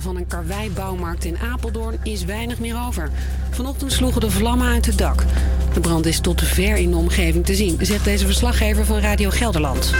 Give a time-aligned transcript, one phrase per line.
[0.00, 3.10] Van een karweibouwmarkt in Apeldoorn is weinig meer over.
[3.50, 5.24] Vanochtend sloegen de vlammen uit het dak.
[5.72, 9.30] De brand is tot ver in de omgeving te zien, zegt deze verslaggever van Radio
[9.30, 9.92] Gelderland.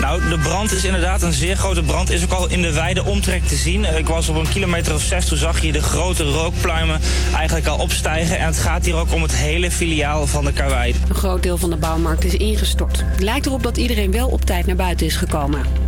[0.00, 2.10] Nou, de brand is inderdaad een zeer grote brand.
[2.10, 3.84] Is ook al in de wijde omtrek te zien.
[3.98, 7.00] Ik was op een kilometer of zes, toen zag je de grote rookpluimen
[7.34, 8.38] eigenlijk al opstijgen.
[8.38, 10.94] En het gaat hier ook om het hele filiaal van de Karwei.
[11.08, 13.02] Een groot deel van de bouwmarkt is ingestort.
[13.04, 15.85] Het lijkt erop dat iedereen wel op tijd naar buiten is gekomen.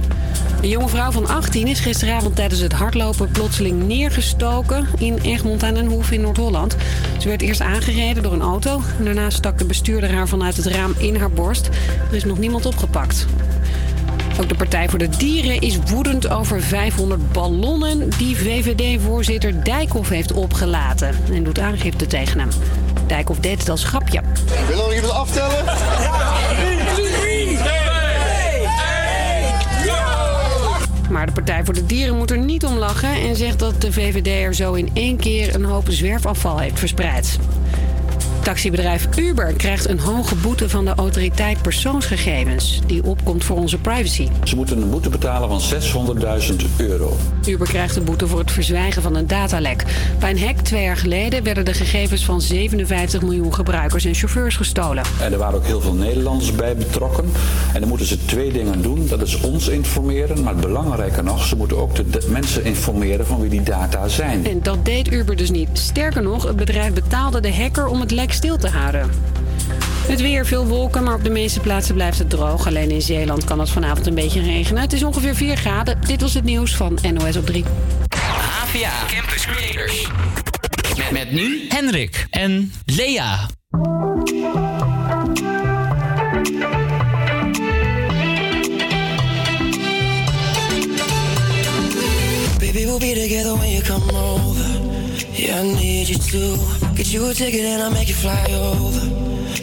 [0.62, 5.74] Een jonge vrouw van 18 is gisteravond tijdens het hardlopen plotseling neergestoken in Egmond aan
[5.74, 6.76] den Hoef in Noord-Holland.
[7.18, 8.80] Ze werd eerst aangereden door een auto.
[9.00, 11.68] Daarna stak de bestuurder haar vanuit het raam in haar borst.
[12.10, 13.26] Er is nog niemand opgepakt.
[14.40, 20.32] Ook de Partij voor de Dieren is woedend over 500 ballonnen die VVD-voorzitter Dijkhoff heeft
[20.32, 21.16] opgelaten.
[21.32, 22.48] En doet aangifte tegen hem.
[23.06, 24.20] Dijkhoff deed het als grapje.
[24.66, 25.64] Wil je nog iemand aftellen?
[31.18, 33.92] Maar de Partij voor de Dieren moet er niet om lachen en zegt dat de
[33.92, 37.38] VVD er zo in één keer een hoop zwerfafval heeft verspreid.
[38.48, 44.28] Taxibedrijf Uber krijgt een hoge boete van de autoriteit persoonsgegevens, die opkomt voor onze privacy.
[44.44, 45.80] Ze moeten een boete betalen van
[46.50, 47.16] 600.000 euro.
[47.46, 49.84] Uber krijgt een boete voor het verzwijgen van een datalek.
[50.18, 54.56] Bij een hack twee jaar geleden werden de gegevens van 57 miljoen gebruikers en chauffeurs
[54.56, 55.04] gestolen.
[55.20, 57.24] En er waren ook heel veel Nederlanders bij betrokken.
[57.72, 59.06] En dan moeten ze twee dingen doen.
[59.08, 63.40] Dat is ons informeren, maar belangrijker nog, ze moeten ook de, de mensen informeren van
[63.40, 64.46] wie die data zijn.
[64.46, 65.68] En dat deed Uber dus niet.
[65.72, 69.10] Sterker nog, het bedrijf betaalde de hacker om het lek stil te houden.
[70.08, 72.66] Het weer, veel wolken, maar op de meeste plaatsen blijft het droog.
[72.66, 74.82] Alleen in Zeeland kan het vanavond een beetje regenen.
[74.82, 75.98] Het is ongeveer 4 graden.
[76.06, 77.64] Dit was het nieuws van NOS op 3.
[78.08, 80.08] AVA Campus Creators.
[80.96, 83.46] Met, met nu Henrik en Lea.
[92.58, 94.37] Baby, we'll be together when you come over.
[95.38, 96.58] Yeah, I need you to
[96.96, 99.06] get you a ticket and I'll make you fly over.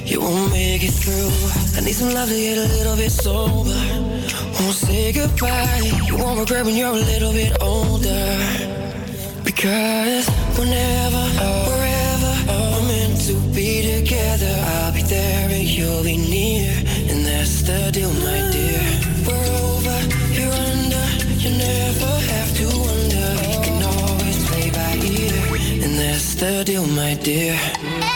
[0.05, 1.27] You won't make it through.
[1.75, 3.75] I need some love to get a little bit sober.
[4.55, 5.81] Won't say goodbye.
[6.07, 8.39] You won't regret when you're a little bit older.
[9.43, 10.25] Because
[10.57, 11.23] whenever,
[11.67, 16.71] wherever we're meant to be together, I'll be there and you'll be near.
[17.11, 18.79] And that's the deal, my dear.
[19.27, 19.97] We're over,
[20.31, 21.05] you're under.
[21.35, 22.14] you're never
[26.39, 28.14] the deal, my dear.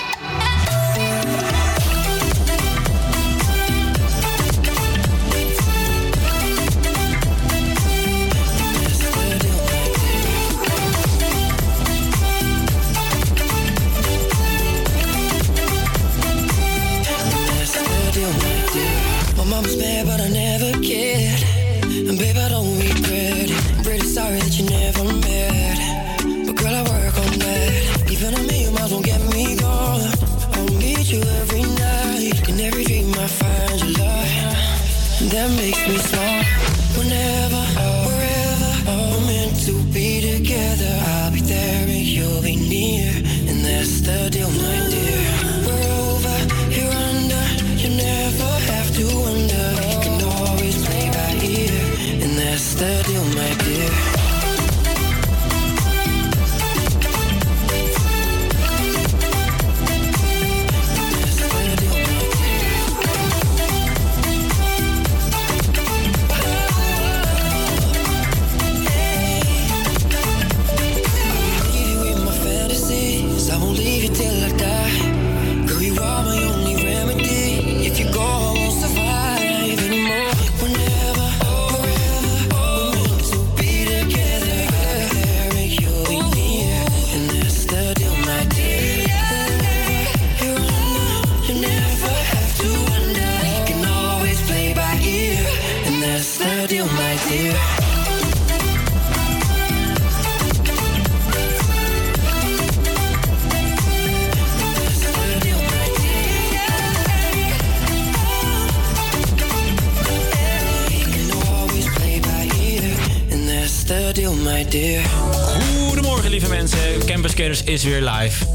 [117.50, 118.46] Is weer live.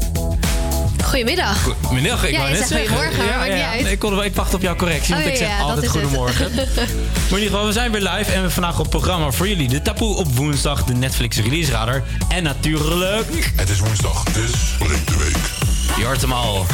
[1.03, 1.63] Goedemiddag.
[1.81, 2.95] Goedemiddag, ik Ja, wou je net zegt zeggen.
[2.97, 3.81] goedemorgen, maar maakt niet uit.
[3.83, 6.51] Nee, Ik, kon, ik wacht op jouw correctie, want Oh, ik zeg ja, altijd goedemorgen.
[6.55, 6.65] maar
[7.29, 9.67] in ieder geval, we zijn weer live en we hebben vandaag op programma voor jullie
[9.67, 13.51] de Taboe op woensdag, de Netflix release radar en natuurlijk...
[13.55, 15.37] Het is woensdag, dus breek de week.
[15.97, 16.65] Je hoort hem al.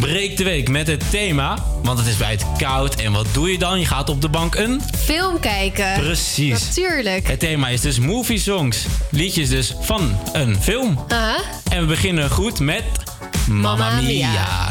[0.00, 2.94] Breek de week met het thema, want het is buiten koud.
[2.94, 3.78] En wat doe je dan?
[3.80, 4.82] Je gaat op de bank een...
[5.04, 5.92] Film kijken.
[6.00, 6.66] Precies.
[6.66, 7.28] Natuurlijk.
[7.28, 8.86] Het thema is dus movie songs.
[9.10, 11.04] Liedjes dus van een film.
[11.70, 12.84] En we beginnen goed met...
[13.46, 14.67] Mamma Mia.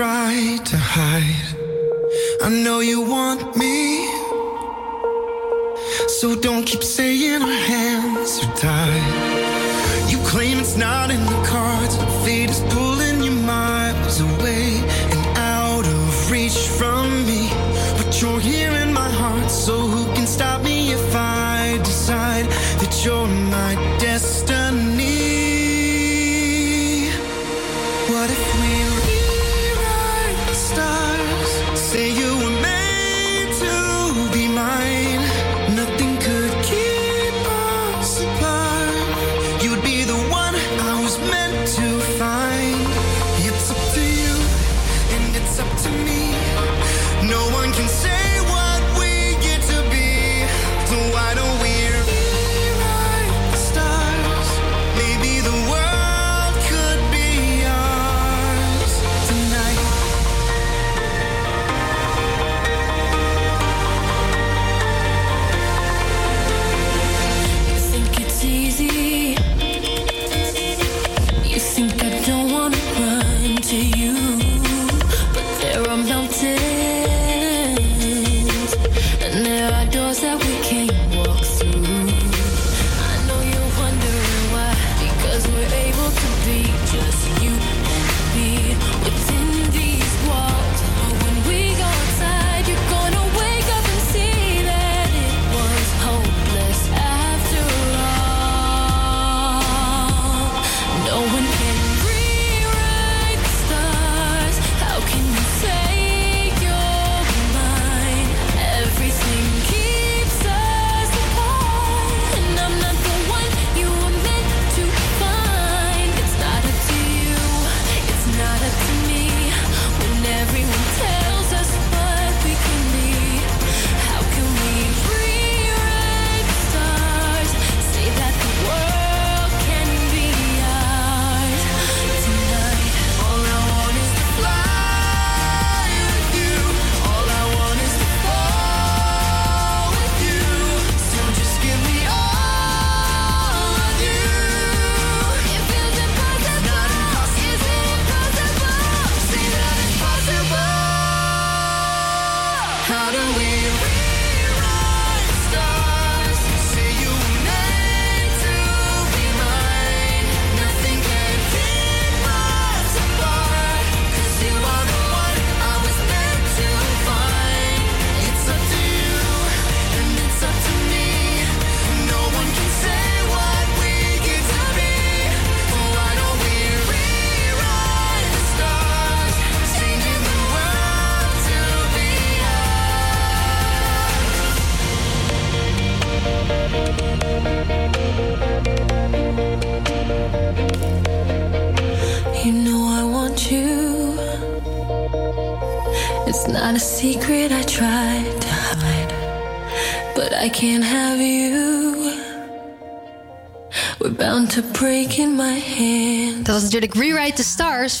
[0.00, 1.29] try to hide.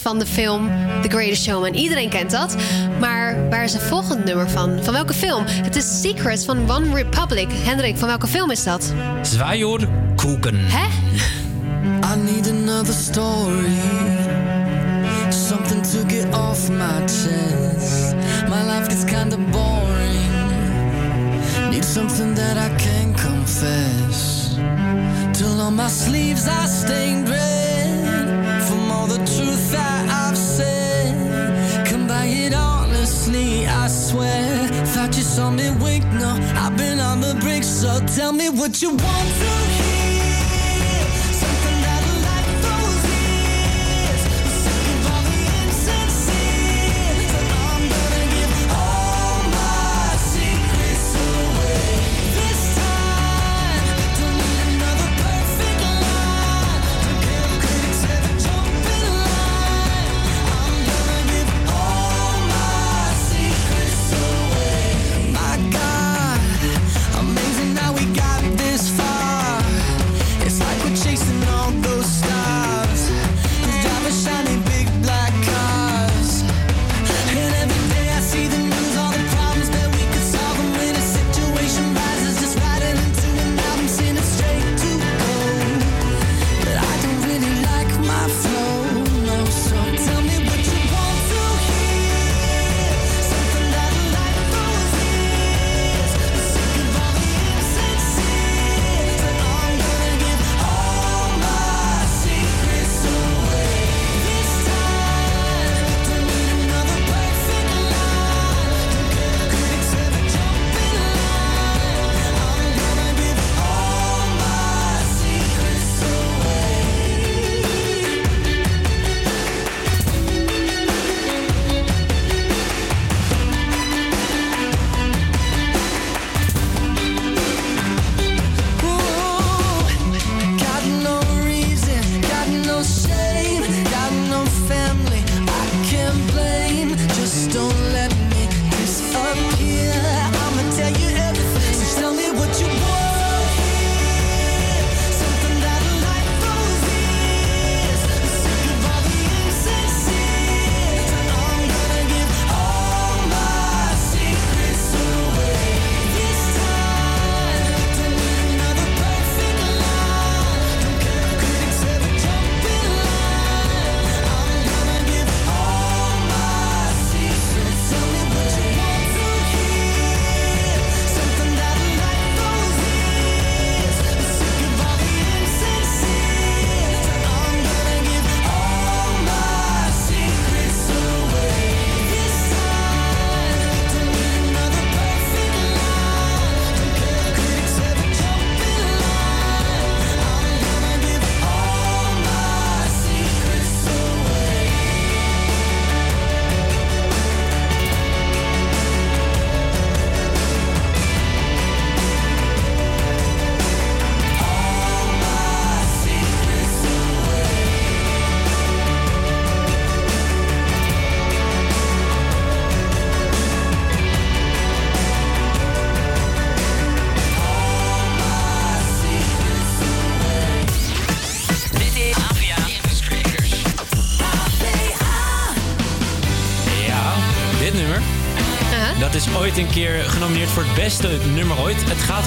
[0.00, 0.70] van de film
[1.02, 1.74] The Greatest Showman.
[1.74, 2.56] Iedereen kent dat.
[3.00, 4.78] Maar waar is het volgende nummer van?
[4.82, 5.44] Van welke film?
[5.46, 7.48] Het is Secrets van One Republic.
[7.52, 8.92] Hendrik, van welke film is dat?
[9.22, 10.56] Zwaaier Koeken.
[10.58, 10.86] Hè?
[12.14, 13.78] I need another story.
[15.28, 18.14] Something to get off my chest.
[18.48, 20.30] My life gets kinda boring.
[21.70, 24.48] Need something that I can confess.
[25.32, 27.49] Till on my sleeves I stained red.
[37.80, 39.99] So tell me what you want to hear.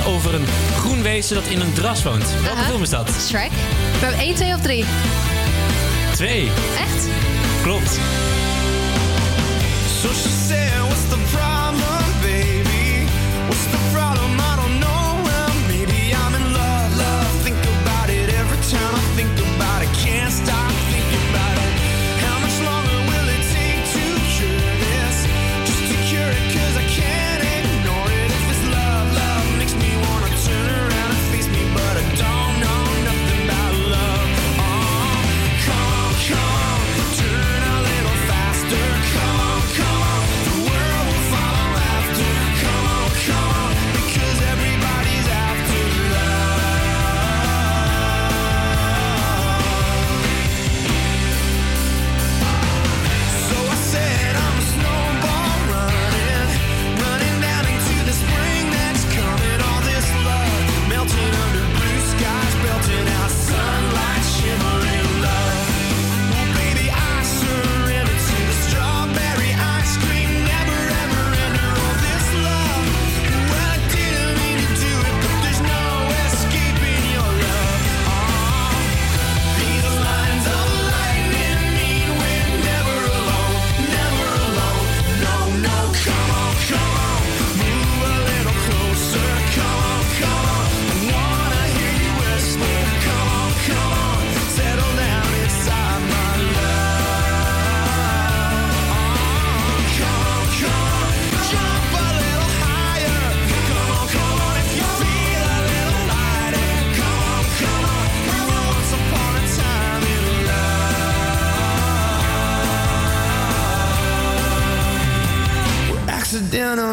[0.05, 0.45] over een
[0.77, 2.25] groen wezen dat in een dras woont.
[2.43, 3.10] Welke uh is dat?
[3.27, 3.51] Shrek.
[3.51, 4.86] We hebben 1, 2 of 3?
[6.15, 6.51] 2.
[6.77, 7.07] Echt?
[7.62, 8.00] Klopt.
[10.01, 10.10] So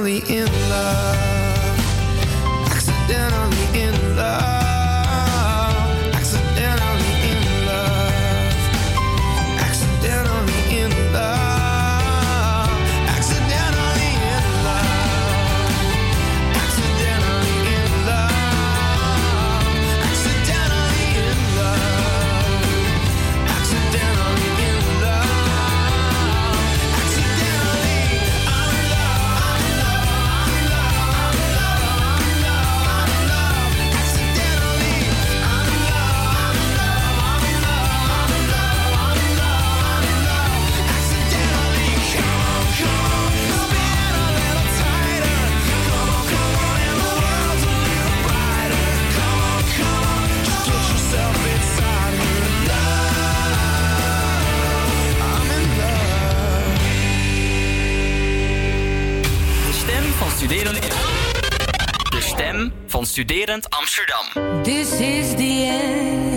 [0.00, 1.09] finally in love.
[63.20, 64.62] Studerend Amsterdam.
[64.64, 66.29] This is the end.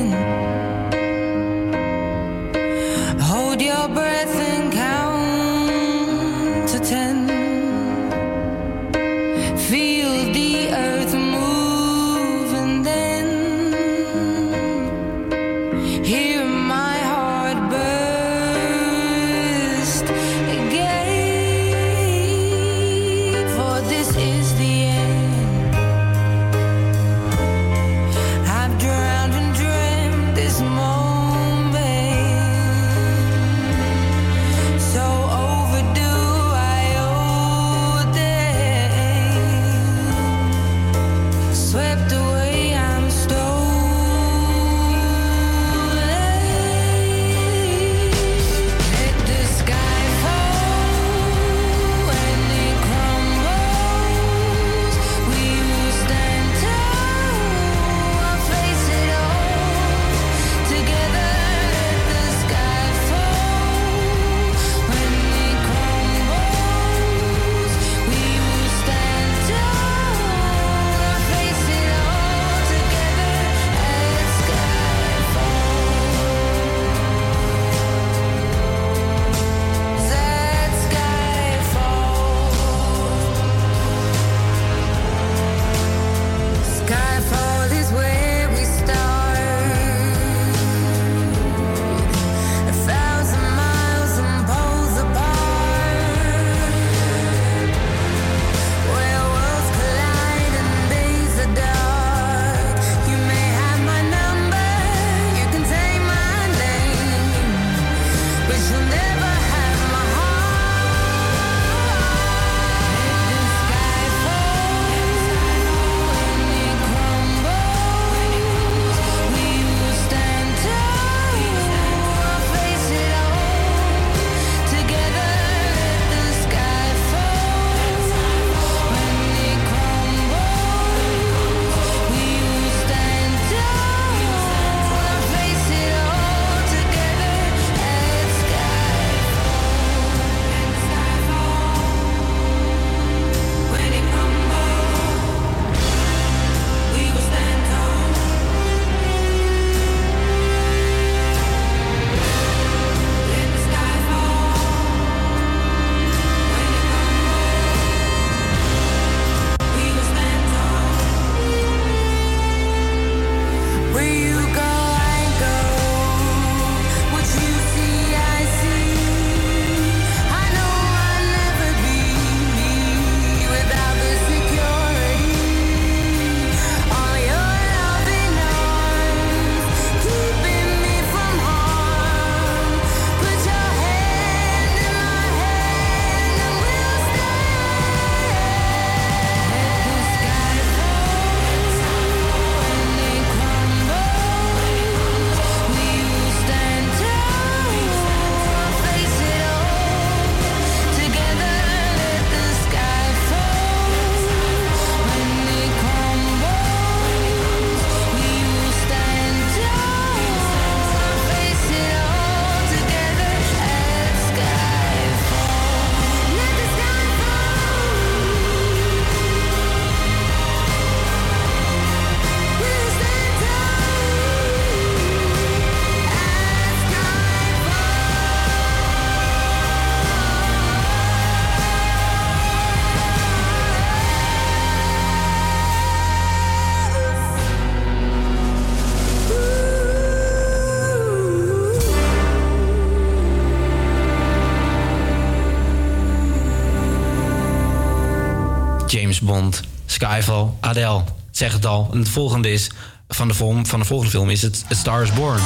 [249.13, 251.03] James Bond, Skyfall, Adele.
[251.31, 251.89] Zeg het al.
[251.91, 252.69] En het volgende is
[253.09, 255.39] van de, film, van de volgende film is het A Star is Born.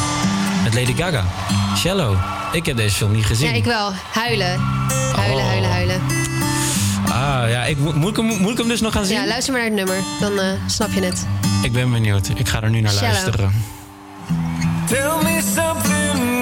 [0.64, 1.24] Met Lady Gaga.
[1.78, 2.16] Shallow.
[2.52, 3.48] Ik heb deze film niet gezien.
[3.50, 3.92] Ja, ik wel.
[4.12, 4.60] Huilen.
[5.16, 5.48] Huilen, Oh.
[5.48, 6.02] huilen, huilen.
[7.06, 9.18] Ah, ja, ik, moet- moet, ik hem, moet ik hem dus nog gaan zien?
[9.22, 10.04] Ja, luister maar naar het nummer.
[10.20, 11.26] Dan eh, snap je het.
[11.62, 12.30] Ik ben benieuwd.
[12.36, 13.12] Ik ga er nu naar Shallow.
[13.12, 13.52] luisteren.
[14.88, 16.37] Tell me something,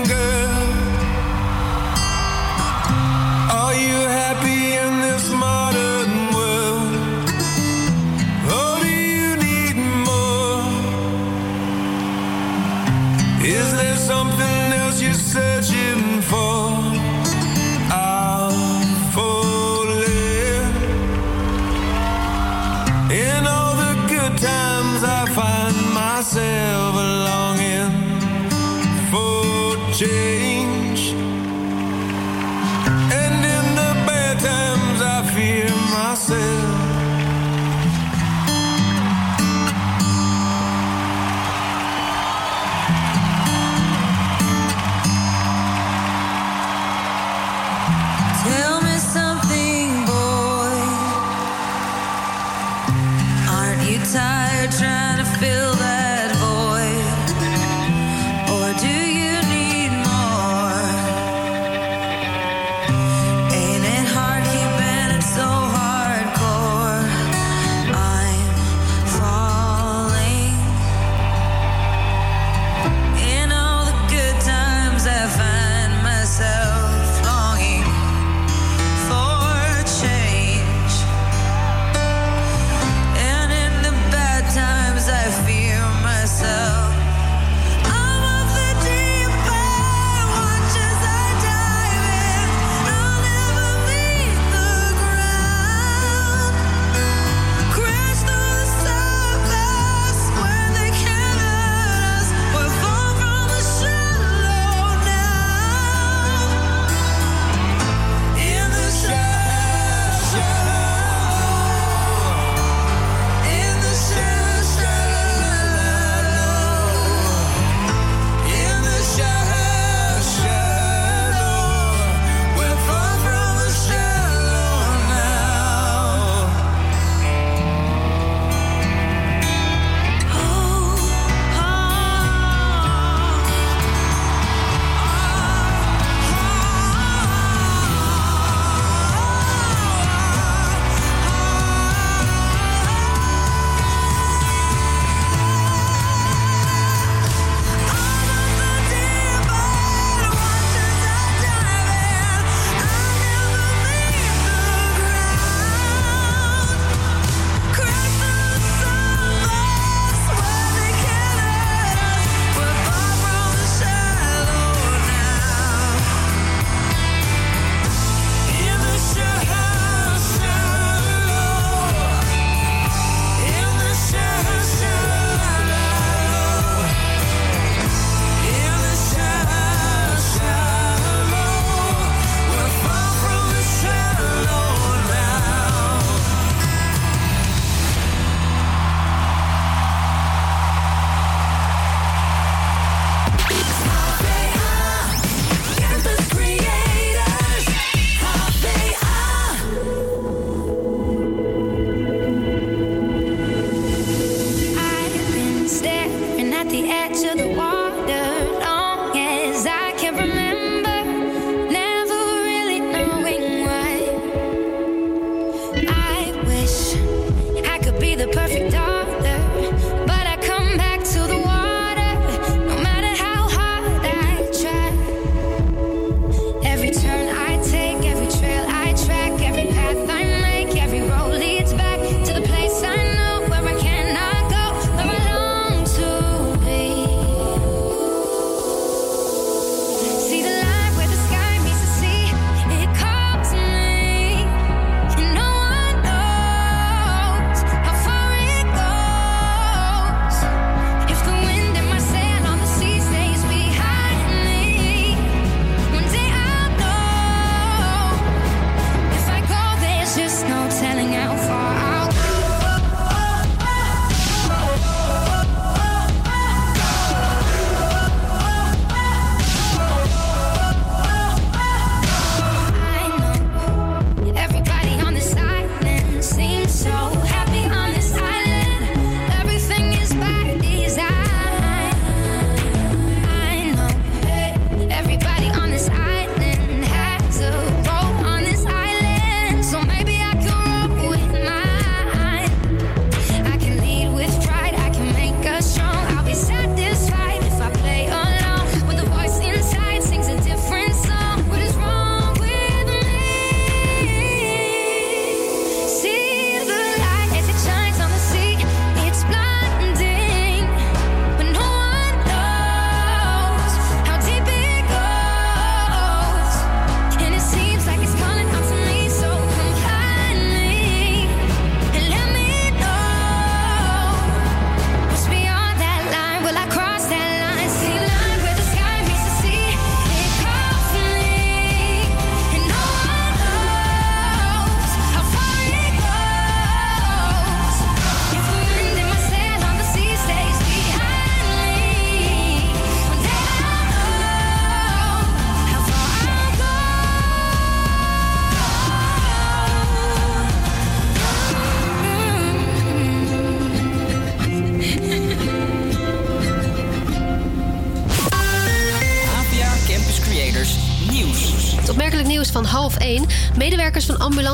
[30.05, 30.34] change.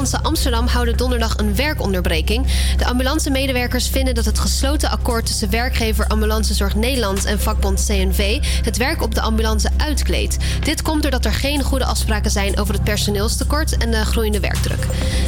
[0.02, 2.46] Ambulance Amsterdam houden donderdag een werkonderbreking.
[2.78, 8.78] De ambulance-medewerkers vinden dat het gesloten akkoord tussen werkgever Ambulancezorg Nederland en vakbond CNV het
[8.78, 10.38] werk op de ambulance uitkleedt.
[10.64, 14.86] Dit komt doordat er geen goede afspraken zijn over het personeelstekort en de groeiende werkdruk.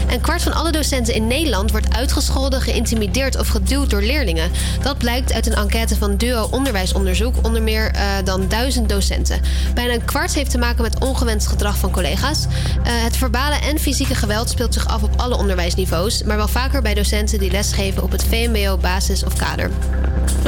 [0.09, 4.51] Een kwart van alle docenten in Nederland wordt uitgescholden, geïntimideerd of geduwd door leerlingen.
[4.81, 9.41] Dat blijkt uit een enquête van Duo Onderwijsonderzoek onder meer eh, dan duizend docenten.
[9.73, 12.45] Bijna een kwart heeft te maken met ongewenst gedrag van collega's.
[12.45, 12.49] Eh,
[12.83, 16.93] het verbale en fysieke geweld speelt zich af op alle onderwijsniveaus, maar wel vaker bij
[16.93, 19.71] docenten die lesgeven op het VMBO, basis of kader.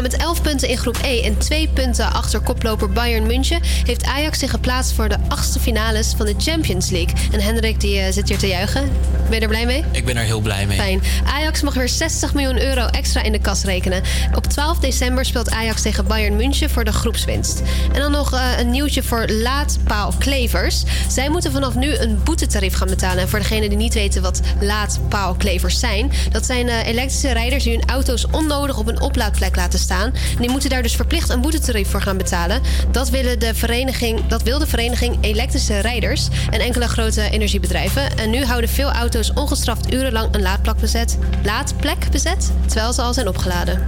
[0.02, 4.40] Met 11 punten in groep E en 2 punten achter koploper Bayern München heeft Ajax
[4.40, 7.14] zich geplaatst voor de achtste finales van de Champions League.
[7.32, 8.92] En Hendrik die eh, zit hier te juichen.
[9.30, 9.84] Ben je er blij mee?
[9.92, 10.78] Ik ben er heel blij mee.
[10.78, 11.02] Fijn.
[11.26, 14.02] Ajax mag weer 60 miljoen euro extra in de kas rekenen.
[14.36, 17.62] Op 12 december speelt Ajax tegen Bayern München voor de groepswinst.
[17.94, 20.84] En dan nog eh, een nieuwtje voor laadpaalklevers.
[21.10, 23.20] Zij moeten vanaf nu een boetetarief gaan betalen.
[23.20, 26.12] En voor degenen die niet weten wat laadpaalklevers zijn...
[26.32, 30.50] dat zijn eh, elektrische rijders die hun auto's onnodig op een oplaadplek laten En die
[30.50, 32.62] moeten daar dus verplicht een boetetarief voor gaan betalen.
[32.92, 38.18] Dat, willen de vereniging, dat wil de vereniging Elektrische Rijders en enkele grote energiebedrijven.
[38.18, 43.14] En nu houden veel auto's ongestraft urenlang een laadplek bezet, laadplek bezet terwijl ze al
[43.14, 43.84] zijn opgeladen.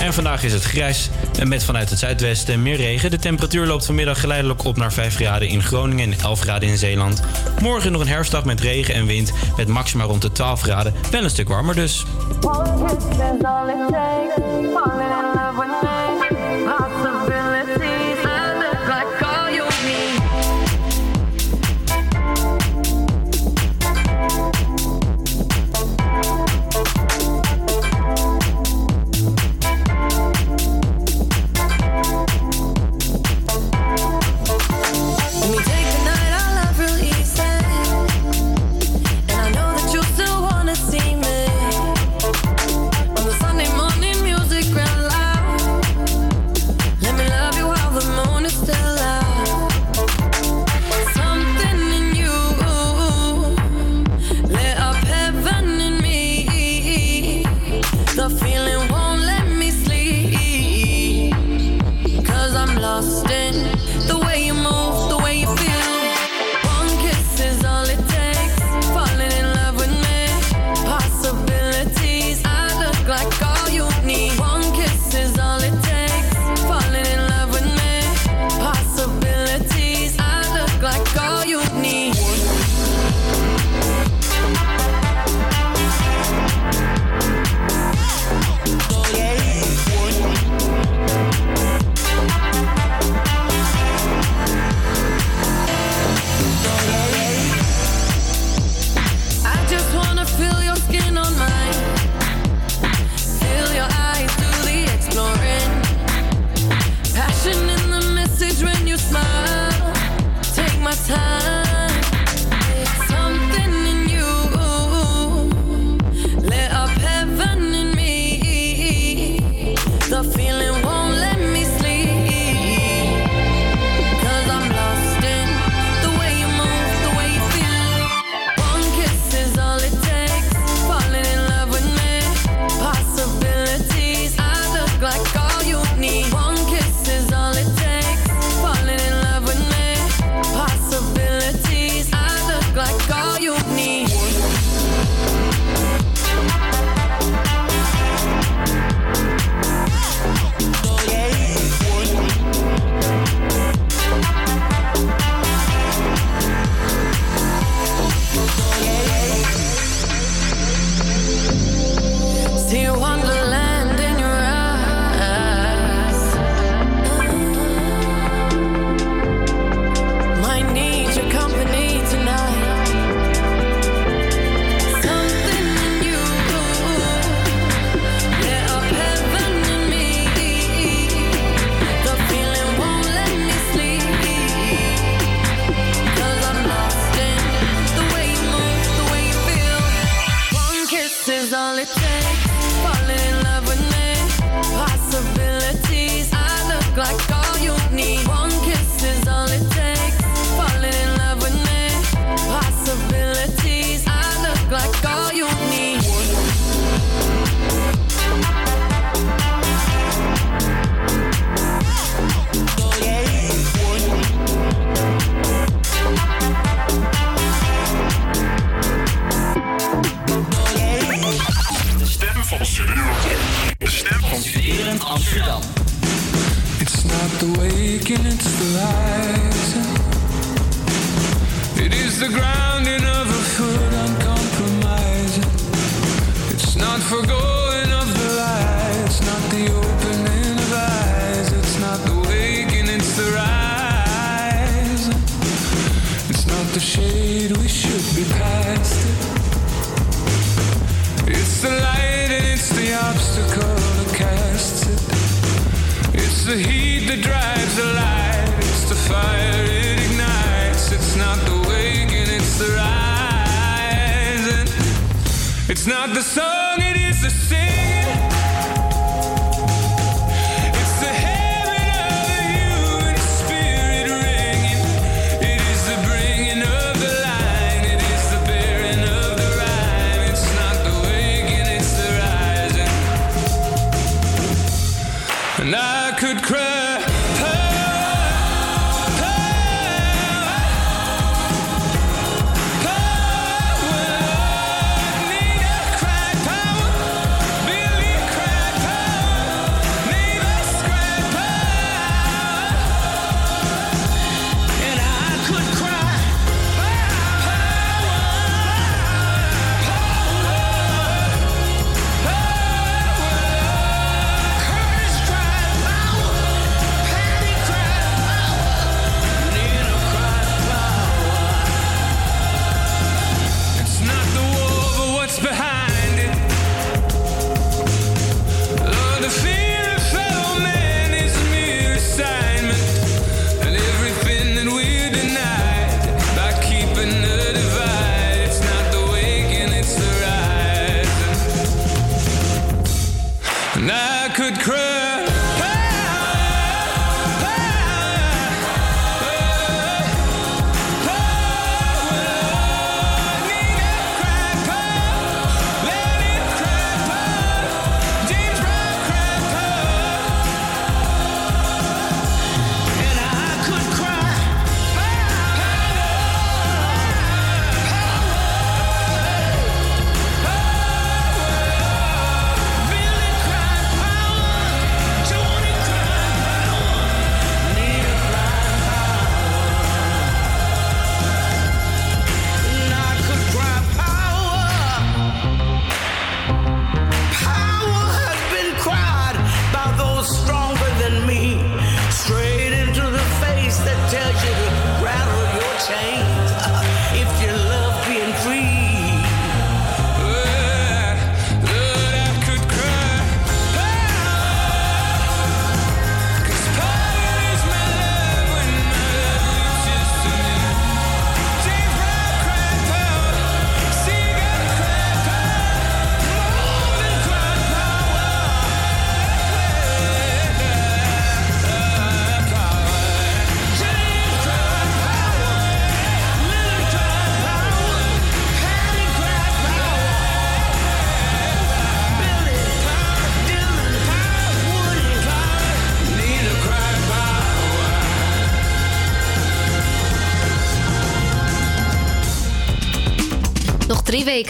[0.00, 3.10] En vandaag is het grijs en met vanuit het zuidwesten meer regen.
[3.10, 6.78] De temperatuur loopt vanmiddag geleidelijk op naar 5 graden in Groningen en 11 graden in
[6.78, 7.22] Zeeland.
[7.60, 10.94] Morgen nog een herfstdag met regen en wind met maxima rond de 12 graden.
[11.10, 12.04] Wel een stuk warmer dus.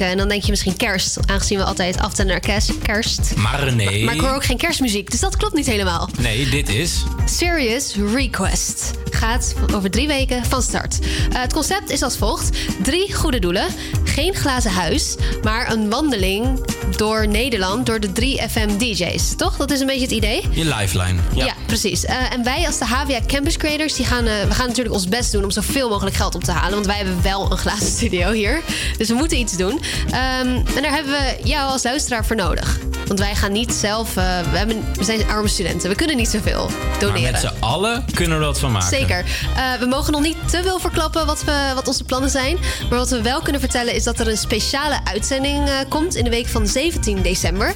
[0.09, 1.19] En dan denk je misschien kerst.
[1.27, 2.79] Aangezien we altijd aftellen naar kerst.
[2.79, 3.35] kerst.
[3.37, 4.05] Maar nee.
[4.05, 6.09] Maar ik hoor ook geen kerstmuziek, dus dat klopt niet helemaal.
[6.19, 7.05] Nee, dit is...
[7.25, 8.91] Serious Request
[9.21, 10.99] gaat over drie weken van start.
[11.01, 13.67] Eh, het concept is als volgt: drie goede doelen,
[14.05, 16.61] geen glazen huis, maar een wandeling
[16.97, 19.37] door Nederland door de drie FM DJ's.
[19.37, 19.57] Toch?
[19.57, 20.43] Dat is een beetje het idee.
[20.51, 21.21] Je lifeline.
[21.35, 22.05] Ja, precies.
[22.05, 25.09] Eh, en wij als de HVA Campus Creators, die gaan, eh, we gaan natuurlijk ons
[25.09, 26.75] best doen om zoveel mogelijk geld op te halen.
[26.75, 28.63] Want wij hebben wel een glazen studio hier.
[28.99, 29.81] Dus we moeten iets doen.
[30.11, 32.79] Ehm, en daar hebben we jou als luisteraar voor nodig.
[33.11, 34.17] Want wij gaan niet zelf.
[34.17, 35.89] eh, we, hebben, we zijn arme studenten.
[35.89, 37.33] We kunnen niet zoveel Maar doneren.
[37.33, 38.89] met z'n allen kunnen we wat van maken.
[38.89, 39.19] Zeker.
[39.57, 42.59] Eh, we mogen nog niet te veel verklappen wat, we, wat onze plannen zijn.
[42.89, 46.25] Maar wat we wel kunnen vertellen is dat er een speciale uitzending eh, komt in
[46.25, 47.75] de week van 17 december.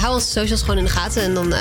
[0.00, 1.54] Hou onze socials gewoon in de gaten en dan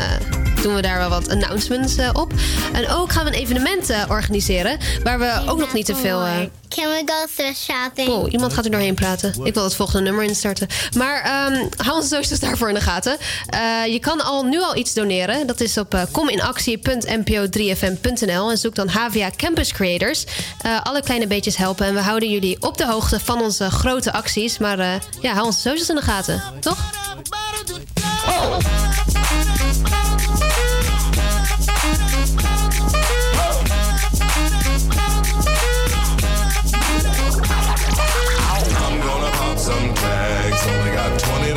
[0.61, 2.33] doen we daar wel wat announcements eh, op.
[2.73, 6.23] En ook gaan we een evenement eh, organiseren waar we ook nog niet te veel.
[6.25, 6.31] eh,
[6.75, 8.09] Can we go thrift shopping?
[8.09, 9.33] Oh, iemand gaat er doorheen praten.
[9.43, 10.67] Ik wil het volgende nummer instarten.
[10.97, 13.17] Maar ehm, hou onze socials daarvoor in de gaten.
[13.49, 13.59] Eh,
[13.91, 15.47] je kan al, nu al iets doneren.
[15.47, 20.23] Dat is op eh, kominactie.npo3fm.nl en zoek dan HVA Campus Creators.
[20.61, 24.11] Eh, alle kleine beetjes helpen en we houden jullie op de hoogte van onze grote
[24.13, 24.57] acties.
[24.57, 24.87] Maar eh,
[25.21, 26.77] ja, hou onze socials in de gaten, toch?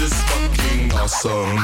[0.00, 1.58] Is fucking awesome.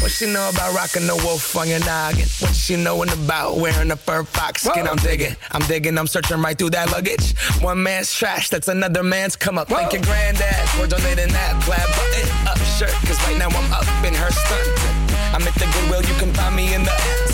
[0.00, 2.28] What she know about rocking the wolf on your noggin?
[2.38, 4.86] What she knowin' about wearing a fur fox skin?
[4.86, 7.34] I'm digging, I'm digging, I'm searching right through that luggage.
[7.62, 9.68] One man's trash, that's another man's come up.
[9.68, 12.94] Thank your granddad for donating that plaid button up shirt.
[13.08, 15.34] Cause right now I'm up in her stunt.
[15.34, 17.33] I'm at the Goodwill, you can find me in the.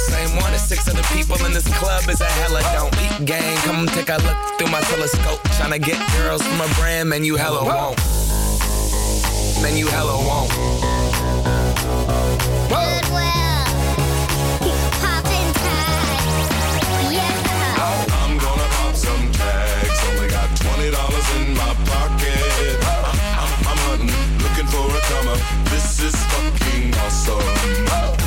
[0.09, 2.93] same one as six other people in this club is a hella don't.
[3.03, 5.39] Eat gang, come take a look through my telescope.
[5.57, 7.97] Tryna get girls from a brand, man, you hella won't.
[9.61, 10.51] Man, you hella won't.
[18.23, 19.99] I'm gonna pop some tags.
[20.09, 22.77] Only got twenty dollars in my pocket.
[22.81, 25.29] I'm, I'm, I'm hunting, looking for a come.
[25.69, 28.20] This is fucking awesome.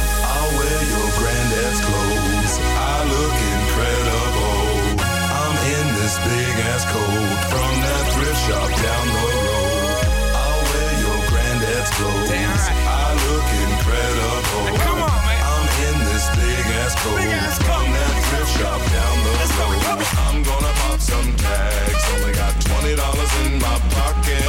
[6.95, 10.07] Coat from that thrift shop down the road.
[10.39, 12.31] I'll wear your granddad's clothes.
[12.31, 14.67] I look incredible.
[14.79, 15.43] Come on, man.
[15.43, 17.19] I'm in this big ass coat
[17.67, 20.07] from that thrift shop down the road.
[20.23, 22.03] I'm gonna pop some tags.
[22.15, 24.47] Only got twenty dollars in my pocket.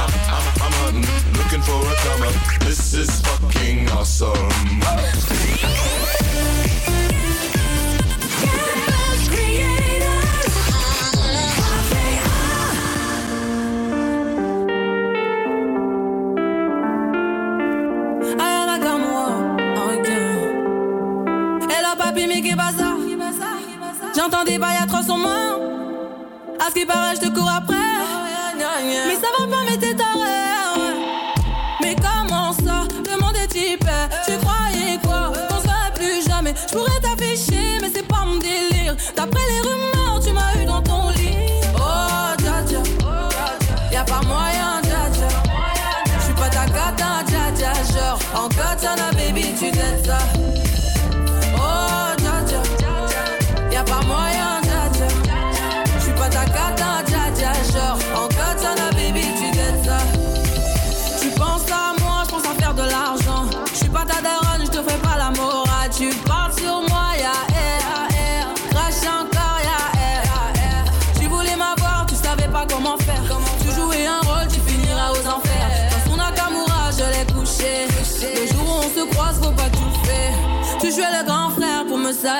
[0.00, 1.04] I'm, I'm, I'm hunting,
[1.36, 2.36] looking for a come up.
[2.64, 4.50] This is fucking awesome.
[22.14, 22.94] Qu'est pas ça?
[24.16, 25.58] J'entends des bails à 300 mains.
[26.64, 27.74] À ce qui paraît, je te cours après.
[29.08, 30.53] Mais ça va pas, mais t'es taré.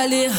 [0.04, 0.30] Salir.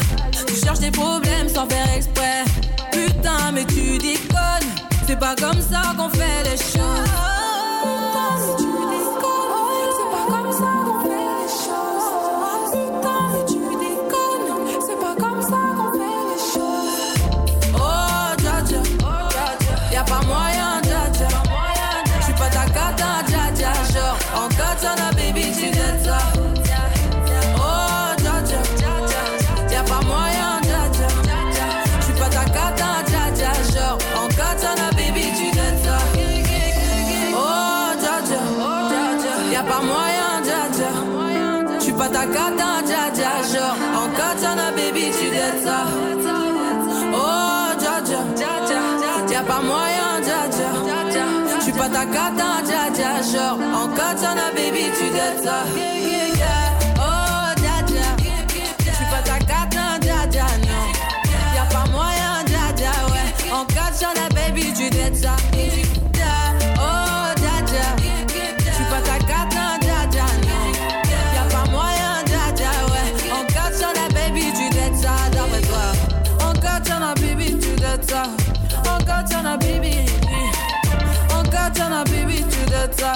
[0.46, 2.44] Tu cherches des problèmes sans faire exprès.
[2.92, 4.70] Putain, mais tu déconnes.
[5.06, 8.65] C'est pas comme ça qu'on fait les choses.
[52.12, 55.95] Cata, dja dja, genre En katana, baby, tu dettes ça
[83.02, 83.14] Oh,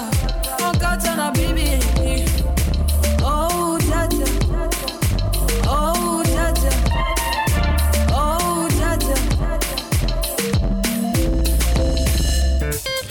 [3.23, 3.79] Oh,
[8.13, 8.67] Oh,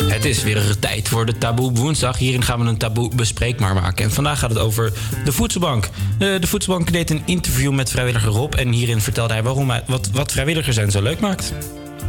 [0.04, 2.18] Het is weer tijd voor de Taboe woensdag.
[2.18, 4.06] Hierin gaan we een taboe bespreekbaar maken.
[4.06, 4.94] En vandaag gaat het over
[5.26, 5.86] de voedselbank.
[5.86, 5.90] Eh,
[6.40, 8.54] de voedselbank deed een interview met vrijwilliger Rob.
[8.54, 11.54] En hierin vertelde hij waarom hij, wat, wat vrijwilligers zijn zo leuk maakt.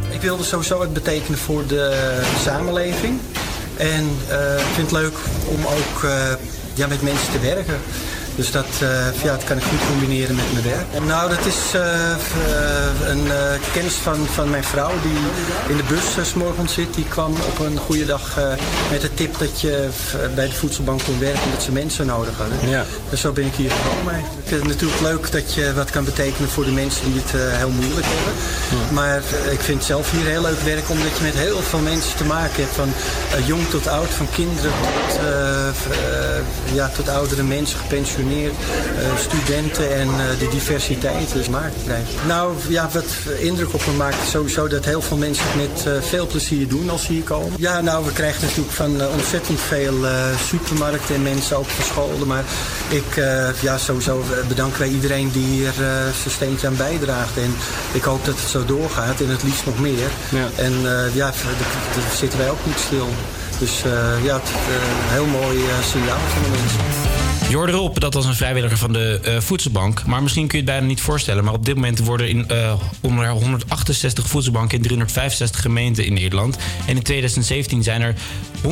[0.09, 3.19] Ik wilde sowieso wat betekenen voor de samenleving.
[3.81, 6.33] En eh, ik vind het leuk om ook eh,
[6.73, 7.79] ja, met mensen te werken.
[8.41, 11.05] Dus dat, eh, ja, dat kan ik goed combineren met mijn werk.
[11.05, 12.17] Nou, dat is eh, eh,
[13.07, 13.27] een
[13.73, 15.17] kennis van, van mijn vrouw die
[15.67, 16.93] in de bus 's morgens zit.
[16.93, 18.39] Die kwam op een goede dag
[18.91, 19.87] met de tip dat je
[20.35, 22.69] bij de voedselbank kon werken omdat ze mensen nodig hadden.
[22.69, 22.85] Ja.
[23.09, 24.15] Dus zo ben ik hier gekomen.
[24.15, 27.31] Ik vind het natuurlijk leuk dat je wat kan betekenen voor de mensen die het
[27.35, 28.33] heel moeilijk hebben.
[28.93, 29.21] Maar
[29.51, 32.63] ik vind zelf hier heel leuk werk omdat je met heel veel mensen te maken
[32.63, 32.75] hebt.
[32.75, 32.93] Van
[33.45, 35.19] jong tot oud, van kinderen tot,
[36.73, 41.33] ja, tot oudere mensen, gepensioneerd, eh, studenten en eh, de diversiteit.
[41.33, 42.07] Dus marktbedrijf.
[42.27, 43.05] Nou ja, wat
[43.39, 46.89] indruk op me maakt sowieso dat heel veel mensen het met eh, veel plezier doen
[46.89, 47.53] als ze hier komen.
[47.57, 49.95] Ja, nou we krijgen natuurlijk van ontzettend veel
[50.47, 52.27] supermarkten en mensen ook verscholden.
[52.27, 52.43] Maar
[52.89, 53.23] ik,
[53.61, 55.73] ja, sowieso bedanken wij iedereen die hier
[56.21, 57.37] zijn steentje aan bijdraagt.
[57.37, 57.55] En
[57.91, 60.09] ik hoop dat het zo doorgaat en het liefst nog meer.
[60.55, 63.07] En eh, ja, daar zitten wij ook niet stil.
[63.59, 63.81] Dus
[64.23, 67.00] ja, het een heel mooi eh, signaal van de mensen.
[67.51, 70.05] Erop, dat was een vrijwilliger van de eh, voedselbank.
[70.05, 71.43] Maar misschien kun je het bijna niet voorstellen.
[71.43, 76.57] Maar op dit moment worden in eh, onder 168 voedselbanken in 365 gemeenten in Nederland.
[76.85, 78.15] En in 2017 zijn er
[78.61, 78.67] 132.500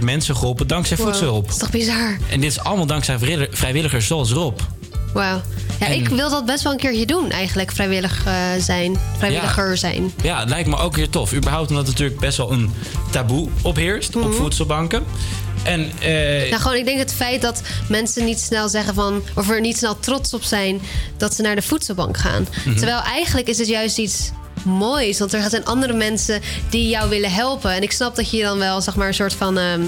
[0.00, 1.42] mensen geholpen dankzij Wow, voedselhulp.
[1.44, 2.16] Dat is toch bizar?
[2.30, 4.58] En dit is allemaal dankzij vrijwillig- vrijwilligers zoals Rob.
[5.12, 5.40] Wauw.
[5.80, 7.72] Ja, ik wil dat best wel een keertje doen, eigenlijk.
[7.72, 8.96] Vrijwillig eh, zijn.
[9.18, 10.12] Vrijwilliger zijn.
[10.22, 11.32] Ja, het lijkt me ook weer tof.
[11.34, 12.70] Überhaupt omdat er natuurlijk best wel een
[13.10, 15.04] taboe opheerst op voedselbanken.
[15.66, 19.22] En eh, Nou, gewoon, ik denk het feit dat mensen niet snel zeggen van...
[19.34, 20.80] of er niet snel trots op zijn
[21.16, 22.46] dat ze naar de voedselbank gaan.
[22.64, 22.76] Mhm.
[22.76, 24.30] Terwijl eigenlijk is het juist iets
[24.66, 25.18] moois.
[25.18, 26.40] Want er zijn andere mensen
[26.70, 27.70] die jou willen helpen.
[27.72, 29.58] En ik snap dat je je dan wel, zeg maar, een soort van...
[29.58, 29.80] ehm,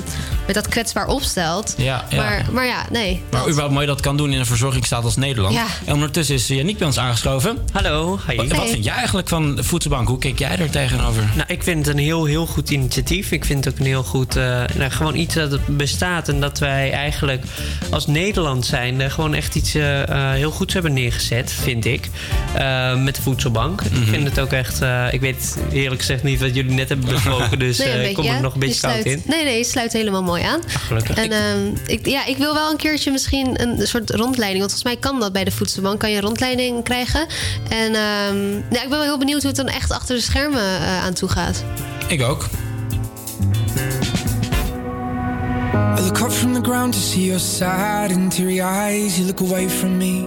[0.47, 1.75] met dat kwetsbaar opstelt.
[1.77, 2.17] Ja, ja.
[2.17, 3.23] Maar, maar ja, nee.
[3.31, 5.55] Maar überhaupt mooi dat kan doen in een verzorgingsstaat als Nederland.
[5.55, 5.67] Ja.
[5.85, 7.59] En ondertussen is Yannick bij ons aangeschoven.
[7.73, 8.37] Hallo, hi.
[8.37, 10.09] Wat, wat vind jij eigenlijk van de voedselbank?
[10.09, 11.23] Hoe kijk jij er tegenover?
[11.35, 13.31] Nou, ik vind het een heel, heel goed initiatief.
[13.31, 14.43] Ik vind het ook een heel goed, eh,
[14.75, 16.29] nou, gewoon iets dat het bestaat.
[16.29, 17.43] En dat wij eigenlijk
[17.91, 22.09] als Nederland zijn gewoon echt iets eh, eh, heel goeds hebben neergezet, vind ik.
[22.55, 23.81] Eh, met de voedselbank.
[23.83, 24.05] Ik Mhm.
[24.05, 27.59] vind het ook echt, eh, ik weet eerlijk gezegd niet wat jullie net hebben besproken.
[27.69, 28.41] Dus Nee, eh, ik kom er ja.
[28.41, 29.23] nog een Je beetje koud in.
[29.27, 30.61] Nee, nee, het sluit helemaal mooi aan.
[30.69, 31.17] gelukkig.
[31.17, 34.59] En ehm, ik, ja, ik wil wel een keertje misschien een soort rondleiding.
[34.61, 36.01] Want volgens mij kan dat bij de voedselbank.
[36.01, 37.27] Kan je een rondleiding krijgen.
[37.69, 40.63] En ehm, ja, ik ben wel heel benieuwd hoe het dan echt achter de schermen
[40.63, 41.65] eh, aan toe gaat.
[42.09, 42.49] Ik ook.
[45.99, 49.17] I look up from the ground to see your sad and teary eyes.
[49.17, 50.27] You look away from me,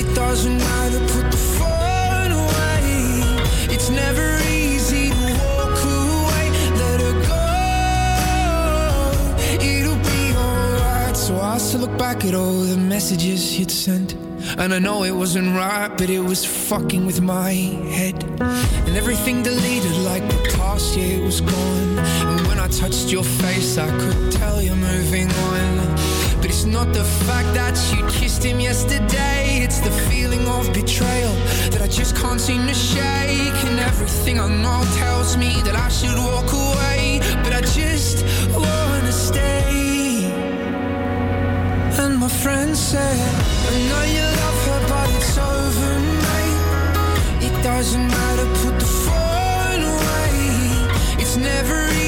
[0.00, 2.82] It doesn't matter, put the phone away.
[3.74, 6.44] It's never easy to walk away.
[6.82, 7.46] Let her go.
[9.60, 11.16] It'll be alright.
[11.16, 14.14] So I to look back at all the messages you'd sent.
[14.56, 18.22] And I know it wasn't right, but it was fucking with my head.
[18.86, 21.98] And everything deleted like the past, year was gone.
[21.98, 26.17] And when I touched your face, I could tell you're moving on.
[26.40, 31.34] But it's not the fact that you kissed him yesterday, it's the feeling of betrayal
[31.72, 33.58] that I just can't seem to shake.
[33.68, 38.24] And everything I know tells me that I should walk away, but I just
[38.54, 40.30] wanna stay.
[42.02, 43.18] And my friend said,
[43.70, 45.92] I know you love her, but it's over,
[46.26, 47.46] mate.
[47.46, 51.20] It doesn't matter, put the phone away.
[51.20, 52.07] It's never easy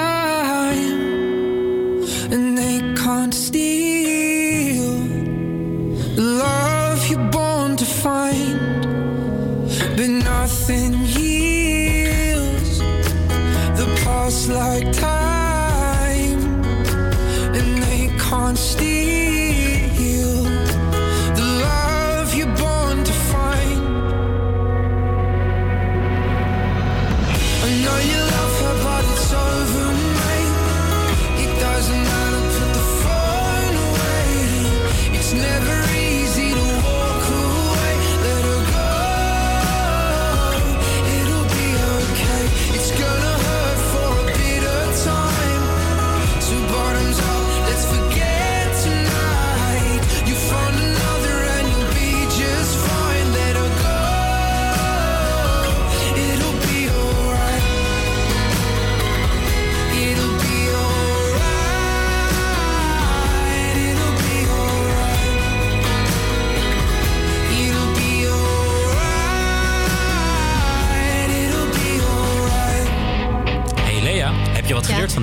[10.61, 12.77] nothing heals
[13.79, 15.20] the past like time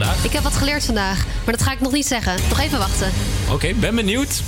[0.06, 2.36] Ik heb wat geleerd vandaag, maar dat ga ik nog niet zeggen.
[2.48, 3.10] Nog even wachten.
[3.50, 4.42] Oké, ben benieuwd.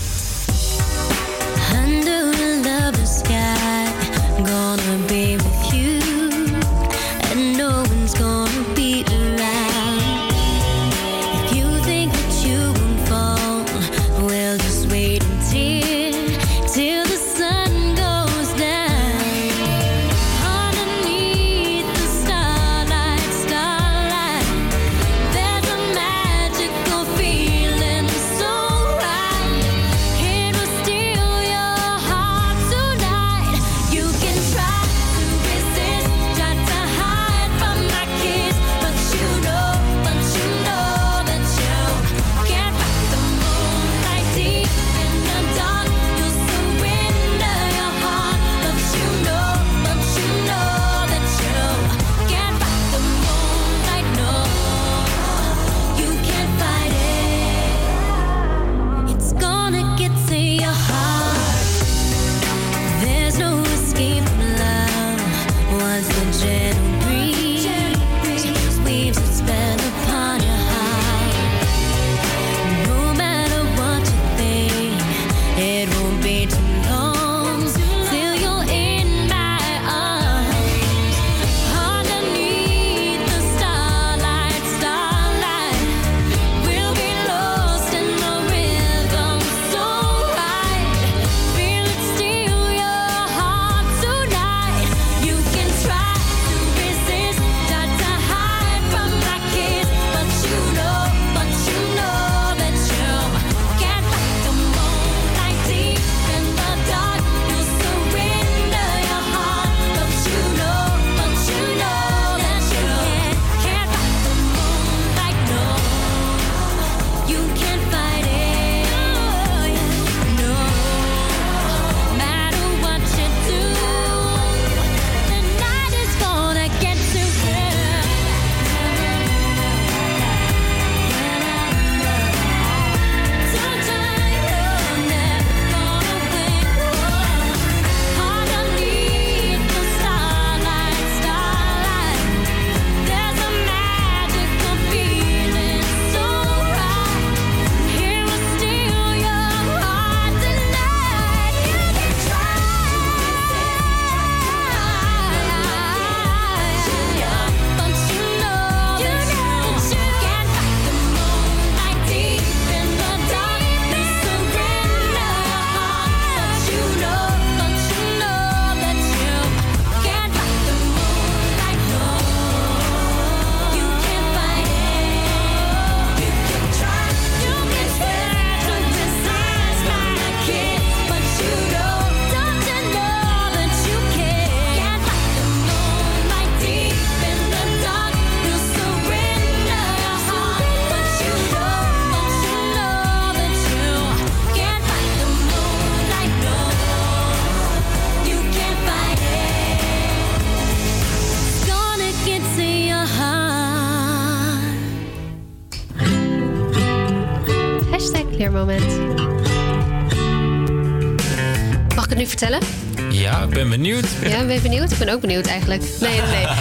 [213.70, 214.04] Ben benieuwd.
[214.22, 214.90] Ja, ben je benieuwd?
[214.90, 215.82] Ik ben ook benieuwd eigenlijk.
[216.00, 216.44] Nee, nee, nee.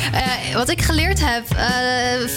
[0.49, 1.43] Eh, wat ik geleerd heb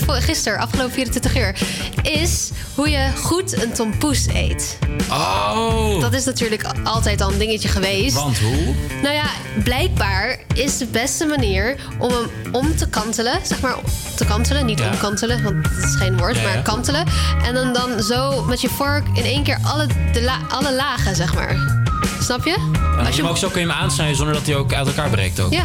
[0.04, 1.56] voor- gisteren, afgelopen 24 uur,
[2.02, 4.78] is hoe je goed een tompoes eet.
[5.10, 6.00] Oh.
[6.00, 8.14] Dat is natuurlijk altijd al een dingetje geweest.
[8.14, 8.74] Want hoe?
[9.02, 9.24] Nou ja,
[9.64, 13.38] blijkbaar is de beste manier om hem om te kantelen.
[13.42, 13.74] Zeg maar
[14.16, 14.90] te kantelen, niet Ja.
[14.90, 16.60] omkantelen, want dat is geen woord, Ja, maar ja.
[16.62, 17.04] kantelen.
[17.44, 21.16] En dan, dan zo met je vork in één keer alle, de la- alle lagen,
[21.16, 21.80] zeg maar.
[22.20, 22.70] Snap je?
[23.06, 25.10] Als je maar ook zo kun je hem aansnijden zonder dat hij ook uit elkaar
[25.10, 25.52] breekt ook.
[25.52, 25.62] Ja.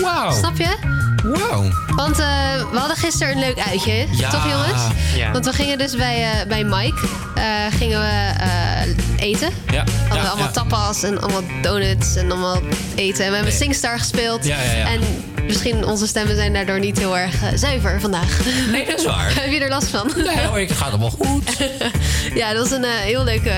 [0.00, 0.32] Wauw.
[0.32, 0.76] Snap je?
[1.22, 1.62] Wauw.
[1.96, 2.26] Want eh,
[2.70, 4.30] we hadden gisteren een leuk uitje, Ja.
[4.30, 4.82] toch jongens?
[5.16, 5.32] Ja.
[5.32, 7.44] Want we gingen dus bij, eh, bij Mike eh,
[7.78, 9.50] gingen we eh, eten.
[9.72, 9.78] Ja.
[9.78, 10.52] Hadden ja, we allemaal ja.
[10.52, 12.60] tapas en allemaal donuts en allemaal
[12.94, 13.24] eten.
[13.24, 13.52] En we hebben Nee.
[13.52, 14.44] Singstar gespeeld.
[14.46, 14.86] Ja, ja, ja.
[14.86, 15.00] En
[15.46, 18.40] misschien onze stemmen zijn daardoor niet heel erg zuiver vandaag.
[18.70, 19.34] Nee, dat is waar.
[19.40, 20.10] Heb je er last van?
[20.16, 21.56] Nee hoor, het gaat allemaal goed.
[22.40, 23.54] ja, dat was een eh, heel, leuk, eh,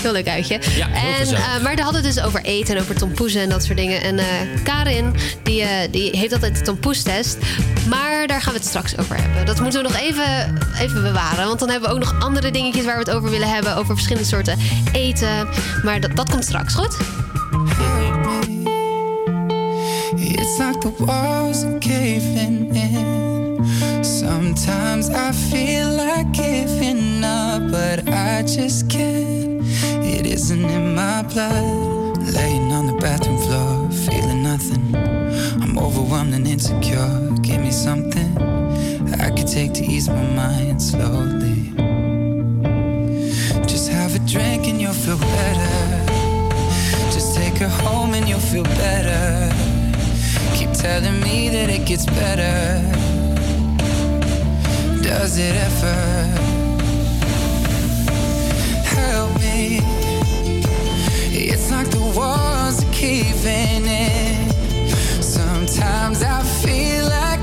[0.00, 0.60] heel leuk uitje.
[0.76, 3.64] Ja, en, eh, maar we hadden het dus over eten en over tompoezen en dat
[3.64, 4.02] soort dingen.
[4.02, 4.26] En eh,
[4.62, 7.36] Karin, die, eh, die heeft altijd de tompoestest.
[7.88, 9.46] Maar daar gaan we het straks over hebben.
[9.46, 11.46] Dat moeten we nog even, even bewaren.
[11.46, 13.76] Want dan hebben we ook nog andere dingetjes waar we het over willen hebben.
[13.76, 14.58] Over verschillende soorten
[14.92, 15.48] eten.
[15.82, 16.96] Maar dat, dat komt straks, goed?
[20.16, 24.04] It's like the walls are caving in.
[24.04, 29.63] Sometimes I feel like giving up, but I just can't.
[30.24, 32.16] It isn't in my blood.
[32.32, 34.96] Laying on the bathroom floor, feeling nothing.
[35.62, 37.30] I'm overwhelmed and insecure.
[37.42, 38.30] Give me something
[39.20, 41.74] I could take to ease my mind slowly.
[43.66, 46.04] Just have a drink and you'll feel better.
[47.12, 49.52] Just take her home and you'll feel better.
[50.56, 52.80] Keep telling me that it gets better.
[55.02, 55.98] Does it ever?
[58.96, 60.03] Help me.
[61.36, 64.50] It's like the walls are caving in.
[65.20, 67.33] Sometimes I feel like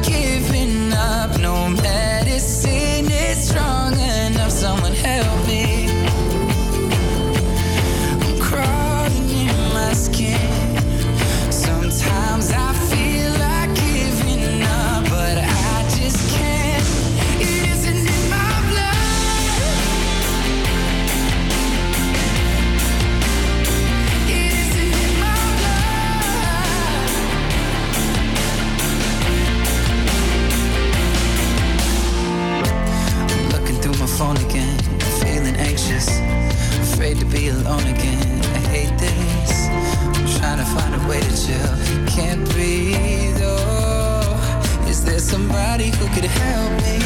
[37.71, 38.41] alone again.
[38.55, 39.67] I hate this.
[40.15, 41.71] I'm trying to find a way to chill.
[42.07, 43.39] Can't breathe.
[43.41, 46.97] Oh, is there somebody who could help me?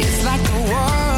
[0.00, 1.09] It's like the walls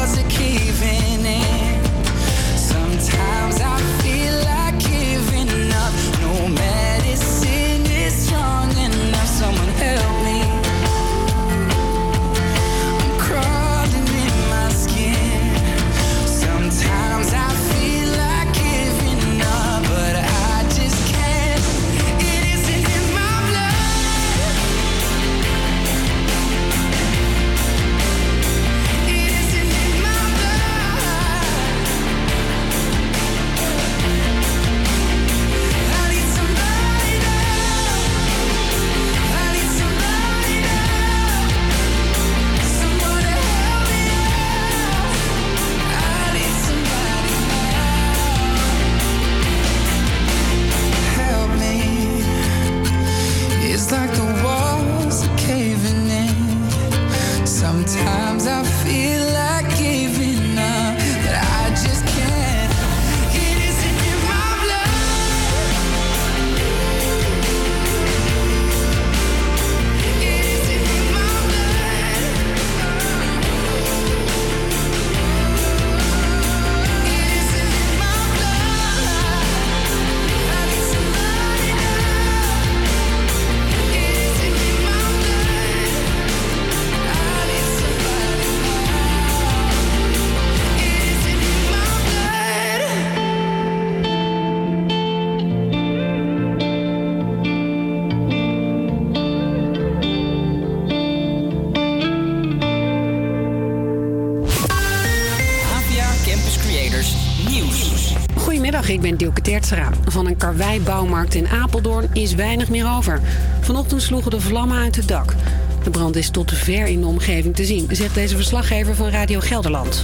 [109.67, 110.11] Teertstra.
[110.11, 113.21] Van een karweibouwmarkt in Apeldoorn is weinig meer over.
[113.61, 115.35] Vanochtend sloegen de vlammen uit het dak.
[115.83, 119.39] De brand is tot ver in de omgeving te zien, zegt deze verslaggever van Radio
[119.39, 120.03] Gelderland.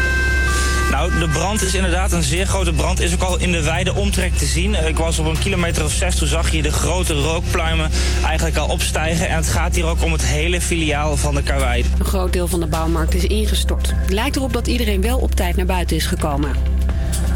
[0.92, 3.00] Nou, de brand is inderdaad een zeer grote brand.
[3.00, 4.88] Is ook al in de wijde omtrek te zien.
[4.88, 7.92] Ik was op een kilometer of zes, toen zag je de grote rookpluimen
[8.26, 9.30] eigenlijk al opstijgen.
[9.30, 11.86] En het gaat hier ook om het hele filiaal van de Karwei.
[12.00, 13.94] Een groot deel van de bouwmarkt is ingestort.
[13.96, 16.69] Het lijkt erop dat iedereen wel op tijd naar buiten is gekomen.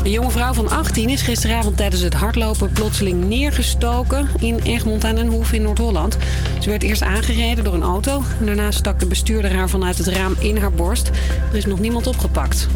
[0.03, 5.15] Een jonge vrouw van 18 is gisteravond tijdens het hardlopen plotseling neergestoken in Egmond aan
[5.15, 6.17] den Hoef in Noord-Holland.
[6.59, 8.23] Ze werd eerst aangereden door een auto.
[8.39, 11.07] Daarna stak de bestuurder haar vanuit het raam in haar borst.
[11.51, 12.67] Er is nog niemand opgepakt.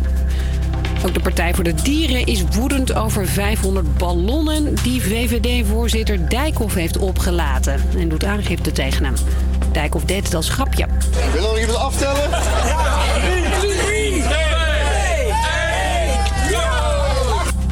[1.05, 6.97] Ook de Partij voor de Dieren is woedend over 500 ballonnen die VVD-voorzitter Dijkhoff heeft
[6.97, 7.81] opgelaten.
[7.97, 9.13] En doet aangifte tegen hem.
[9.71, 10.85] Dijkhoff deed het als grapje.
[11.33, 12.29] Wil nog iemand aftellen?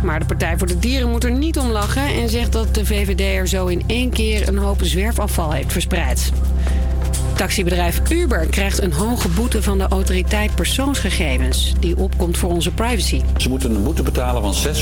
[0.06, 2.86] Maar de Partij voor de Dieren moet er niet om lachen en zegt dat de
[2.86, 6.32] VVD er zo in één keer een hoop zwerfafval heeft verspreid.
[7.36, 13.22] Taxibedrijf Uber krijgt een hoge boete van de autoriteit persoonsgegevens, die opkomt voor onze privacy.
[13.38, 14.74] Ze moeten een boete betalen van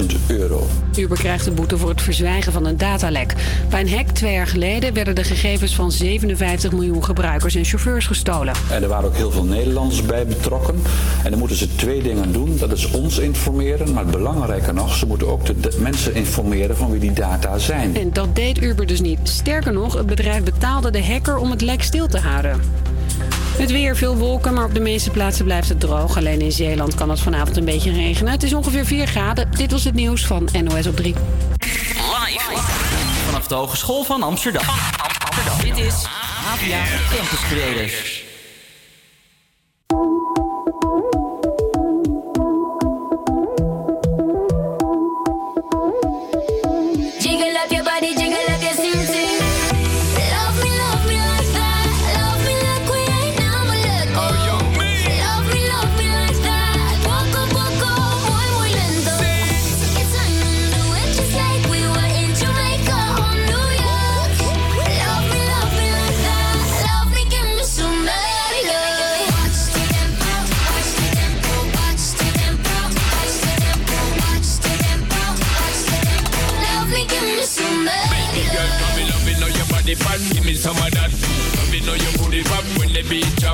[0.00, 0.66] 600.000 euro.
[0.96, 3.34] Uber krijgt een boete voor het verzwijgen van een datalek.
[3.70, 8.06] Bij een hack twee jaar geleden werden de gegevens van 57 miljoen gebruikers en chauffeurs
[8.06, 8.54] gestolen.
[8.70, 10.82] En er waren ook heel veel Nederlanders bij betrokken.
[11.24, 12.56] En dan moeten ze twee dingen doen.
[12.58, 16.90] Dat is ons informeren, maar belangrijker nog, ze moeten ook de, de mensen informeren van
[16.90, 17.96] wie die data zijn.
[17.96, 19.18] En dat deed Uber dus niet.
[19.22, 22.60] Sterker nog, het bedrijf betaalde de hacker om het lek stil te houden.
[23.56, 26.16] Het weer, veel wolken, maar op de meeste plaatsen blijft het droog.
[26.16, 28.32] Alleen in Zeeland kan het vanavond een beetje regenen.
[28.32, 29.50] Het is ongeveer 4 graden.
[29.50, 31.14] Dit was het nieuws van NOS op 3.
[31.58, 32.42] Live
[33.26, 34.64] vanaf de Hogeschool van Amsterdam.
[35.62, 36.04] Dit is
[36.46, 36.84] APA
[37.16, 38.21] Campus Creators.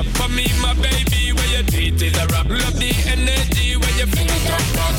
[0.03, 0.15] Drop.
[0.15, 2.47] For me, my baby, where your teeth is a rap.
[2.49, 4.95] Love the energy when your fingers drop rock.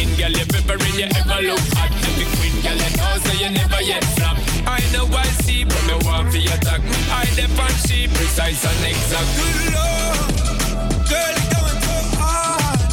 [0.00, 1.92] In girl, you peppering, you ever look hot.
[1.92, 4.36] Every queen girl, you know, so you never yet flop.
[4.66, 6.80] I know I see, but me want for your attack.
[7.10, 9.28] I dep on she precise and exact.
[9.36, 10.30] Good lord,
[11.08, 12.90] girl, you going so hard.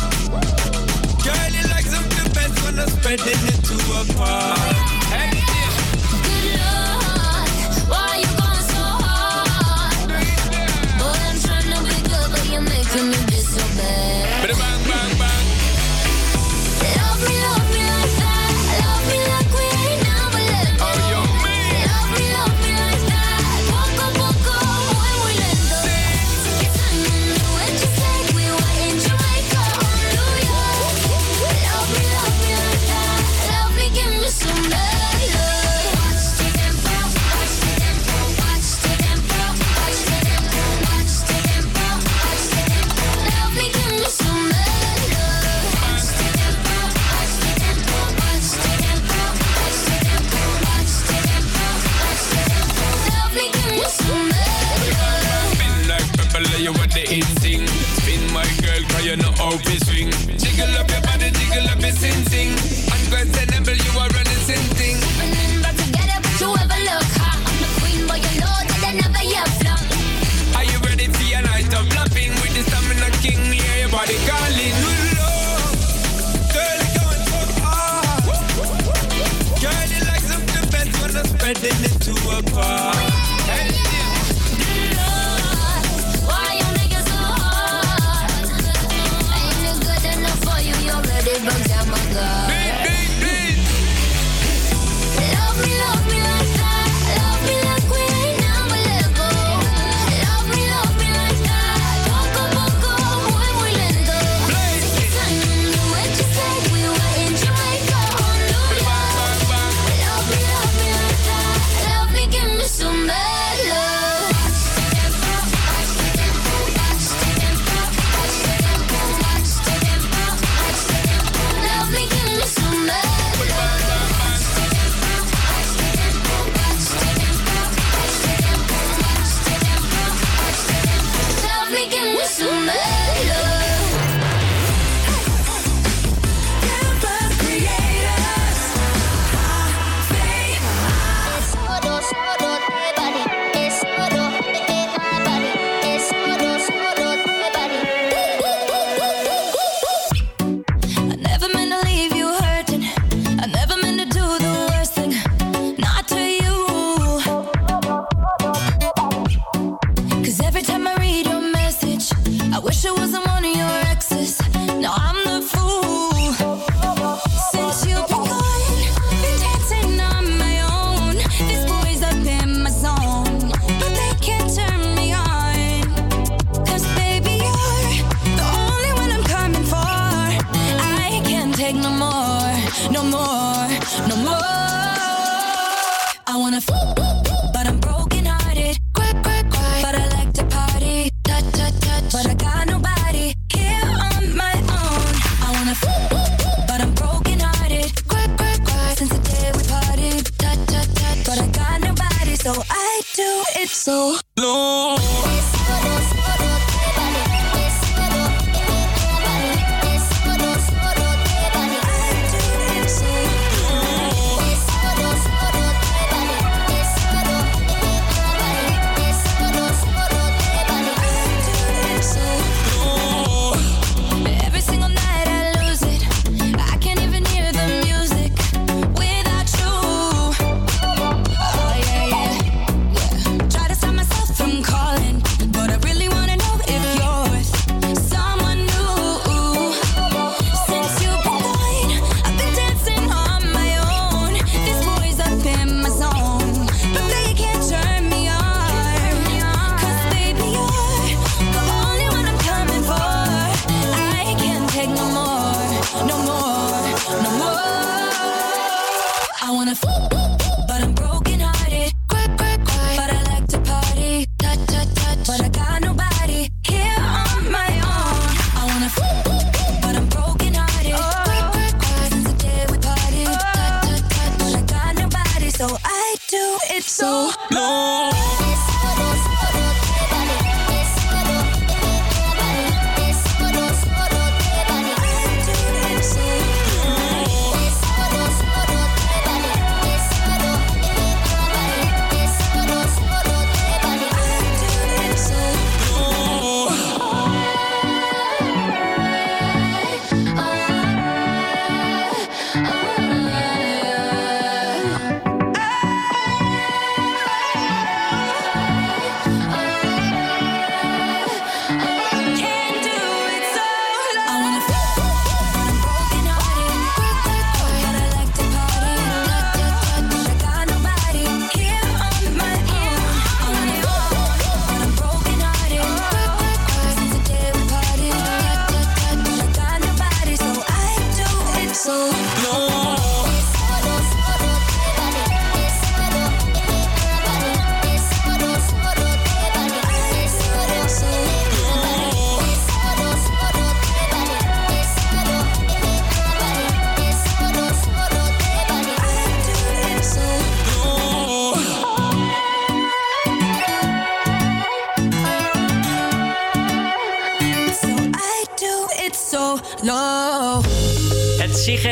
[1.23, 4.88] Girl, you like something best when I'm spreading it to a
[12.99, 13.28] living in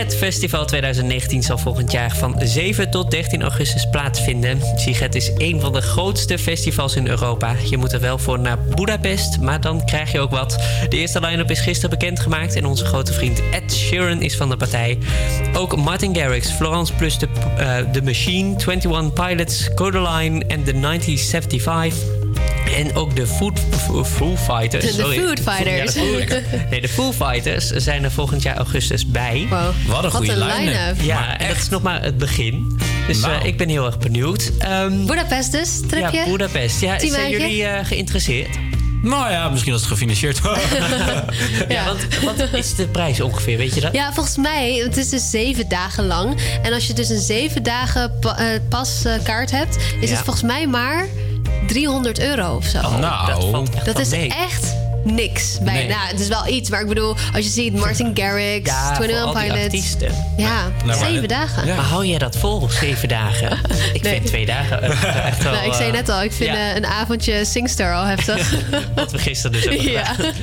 [0.08, 4.60] Siget Festival 2019 zal volgend jaar van 7 tot 13 augustus plaatsvinden.
[4.76, 7.56] Siget is een van de grootste festivals in Europa.
[7.70, 10.58] Je moet er wel voor naar Budapest, maar dan krijg je ook wat.
[10.90, 14.58] De eerste line-up is gisteren bekendgemaakt en onze grote vriend Ed Sheeran is van de
[14.58, 14.98] partij.
[15.54, 17.28] Ook Martin Garrix, Florence plus de,
[17.58, 22.17] eh, The Machine, 21 Pilots, Codaline en The 1975.
[22.78, 23.60] En ook de Food,
[24.06, 24.86] Foo- Fighters.
[24.86, 25.18] De sorry.
[25.18, 25.94] Food Fighters.
[25.94, 29.48] Ja, de Food- nee, de Foo Fighters zijn er volgend jaar augustus bij.
[29.50, 31.02] Wat een Wat goede een line-up.
[31.02, 32.80] Ja, en dat is nog maar het begin.
[33.08, 33.42] Dus Nou.
[33.42, 34.52] eh, ik ben heel erg benieuwd.
[34.60, 36.18] Ehm, Budapest dus, tripje?
[36.18, 36.82] ja, Budapest.
[36.82, 38.58] Ja, zijn jullie eh, geïnteresseerd?
[39.02, 40.62] Nou ja, misschien als het gefinancierd wordt.
[41.70, 43.94] ja, want wat is de prijs ongeveer, weet je dat?
[43.94, 46.38] Ja, volgens mij, het is dus zeven dagen lang.
[46.62, 50.16] En als je dus een zeven dagen pa- eh, paskaart hebt, is Ja.
[50.16, 51.06] het volgens mij maar
[51.68, 52.82] 300 euro of zo.
[52.98, 54.30] nou, dat valt echt dat is mee.
[54.30, 55.58] echt niks.
[55.62, 55.88] Bij, Nee.
[55.88, 59.06] nou, het is wel iets, maar ik bedoel, als je ziet Martin Garrix, Ja, voor
[59.06, 59.64] 21 al die Pilots.
[59.64, 60.12] artiesten.
[60.38, 61.68] Ja, Nou, maar- zeven dagen.
[61.68, 63.52] Maar hou jij dat vol, zeven dagen?
[63.94, 64.14] Ik Nee.
[64.14, 65.52] vind twee dagen eh, echt wel...
[65.54, 68.54] Nou, ik zei eh, net al, ik vind ja, eh, een avondje Singstar al heftig.
[68.96, 70.04] Wat we gisteren dus hebben Ja.
[70.06, 70.34] gedaan.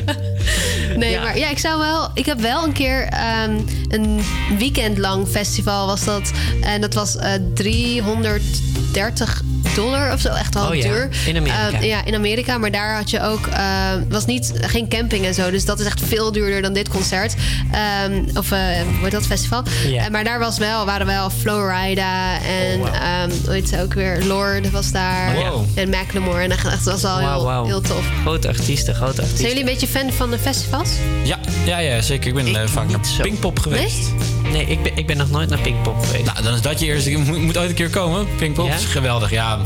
[0.96, 1.22] Nee, Ja.
[1.22, 2.10] maar ja, ik zou wel.
[2.14, 4.20] Ik heb wel een keer ehm, een
[4.58, 6.30] weekendlang festival was dat.
[6.62, 9.42] En dat was eh 330
[9.74, 10.28] dollar of zo.
[10.28, 11.08] Echt wel Oh ja, duur.
[11.26, 11.70] in Amerika.
[11.70, 12.58] Ehm, ja, in Amerika.
[12.58, 13.46] Maar daar had je ook.
[13.46, 15.50] ehm, was niet, geen camping en zo.
[15.50, 17.34] Dus dat is echt veel duurder dan dit concert.
[17.72, 19.62] Ehm, of eh hoe heet dat festival?
[19.86, 20.04] Ja.
[20.04, 22.94] Eh, maar daar was wel, waren wel Florida en Oh, wow.
[22.94, 24.24] ehm, hoe heet ze ook weer?
[24.24, 25.34] Lord was daar.
[25.34, 25.64] Wow.
[25.74, 26.42] En Macklemore.
[26.42, 28.04] En echt, dat was wel heel, heel tof.
[28.22, 29.36] Grote artiesten, grote artiesten.
[29.36, 30.88] Zijn jullie een beetje fan van de festivals?
[31.24, 32.28] Ja, ja, ja zeker.
[32.28, 33.96] Ik ben eh, vaak naar Pinkpop geweest.
[34.10, 36.24] Nee, ik ben, ik ben nog nooit naar Pinkpop geweest.
[36.24, 37.10] Nou, dan is dat je eerste.
[37.10, 38.26] Je moet, moet ooit een keer komen.
[38.36, 38.74] Pinkpop Ja?
[38.74, 39.30] is geweldig.
[39.30, 39.58] Ja,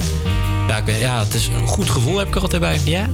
[0.68, 2.80] ja, ik weet- ja, het is een goed gevoel heb ik er altijd bij.
[2.84, 3.08] Ja?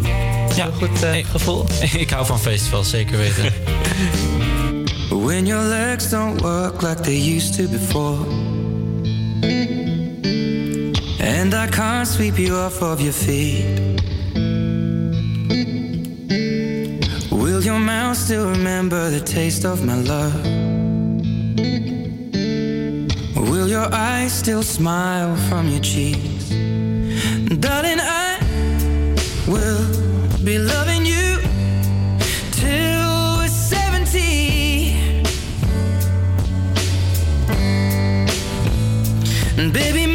[0.57, 0.69] Ja.
[0.79, 1.65] Goed eh, gevoel?
[2.05, 3.53] ik hou van festivals, zeker weten.
[5.25, 8.19] When your legs don't work like they used to before.
[11.21, 13.65] And I can't sweep you off of your feet.
[17.31, 20.64] Will your mouth still remember the taste of my love?
[23.37, 26.49] Will your eyes still smile from your cheeks?
[27.61, 28.39] Darling, I
[29.47, 29.87] will
[30.45, 31.39] be loving you
[32.51, 34.97] till we're 70.
[39.57, 40.07] And baby,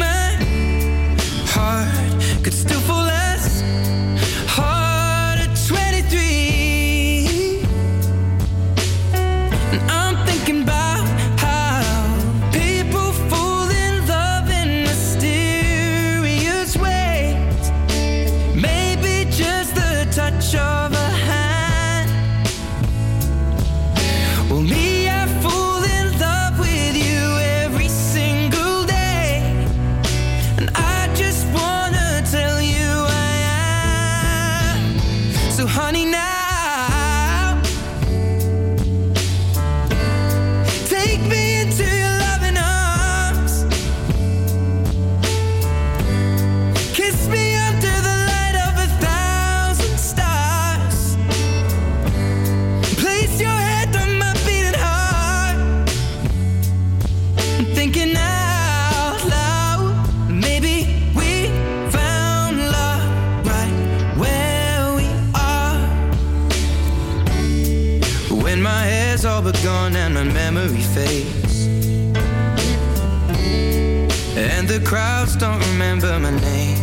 [75.90, 76.78] remember my name.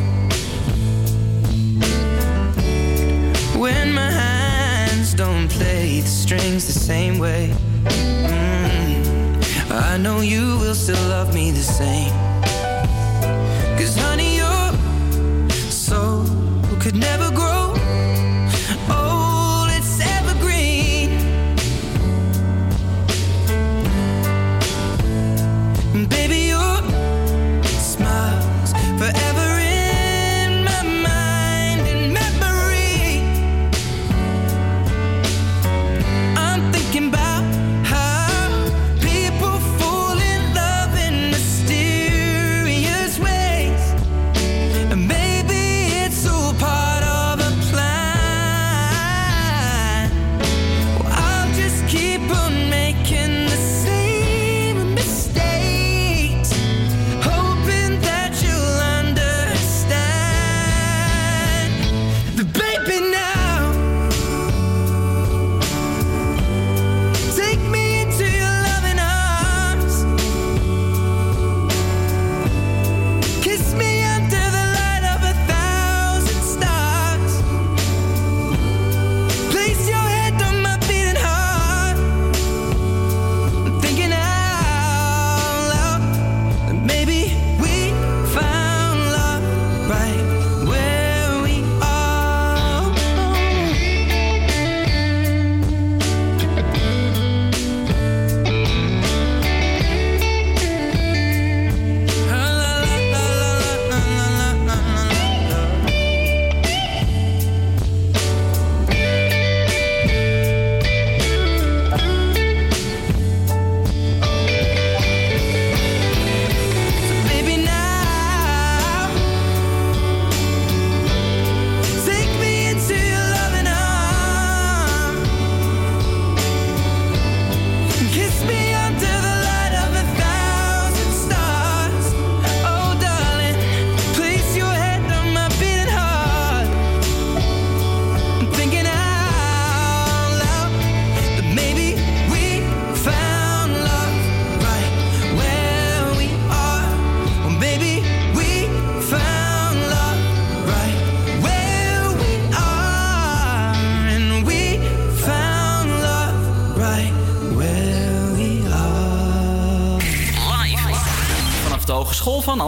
[3.57, 7.53] When my hands don't play the strings the same way.
[7.85, 12.16] Mm, I know you will still love me the same.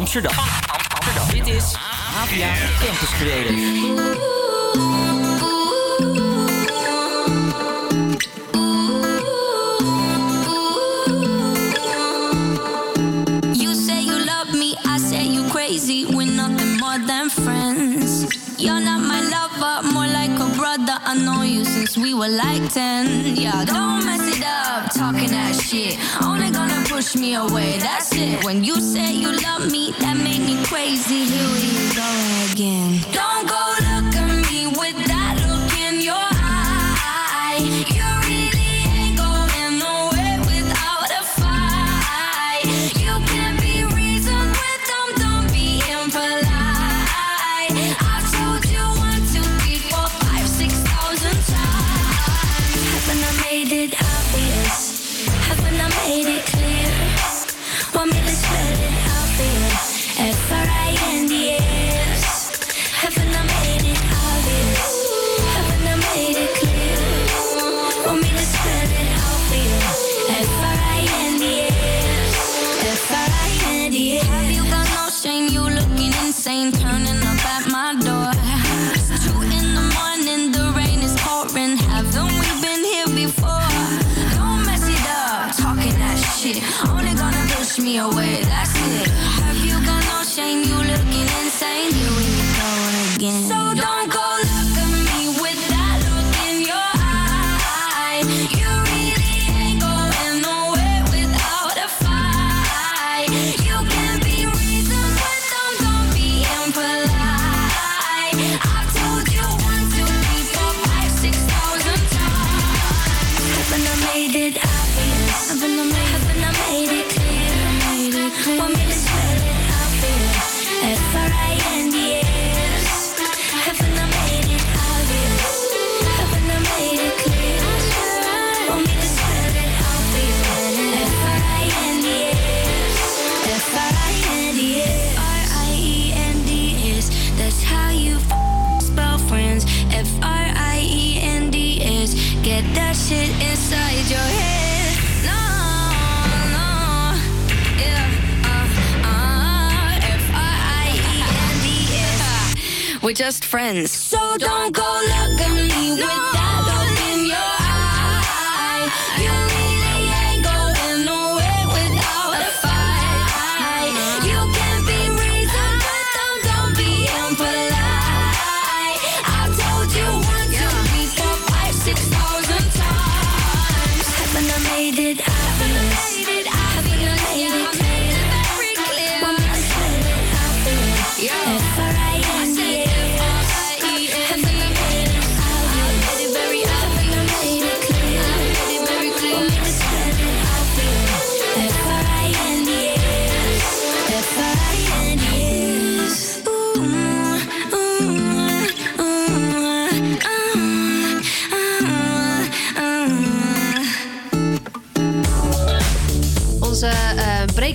[0.09, 0.48] 是的。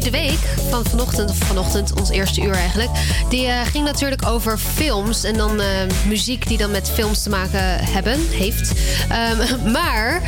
[0.04, 0.38] de week
[0.70, 2.90] van vanochtend, of vanochtend, ons eerste uur eigenlijk,
[3.28, 5.66] die eh, ging natuurlijk over films en dan eh,
[6.06, 8.72] muziek die dan met films te maken hebben, heeft.
[9.08, 10.22] Ehm, maar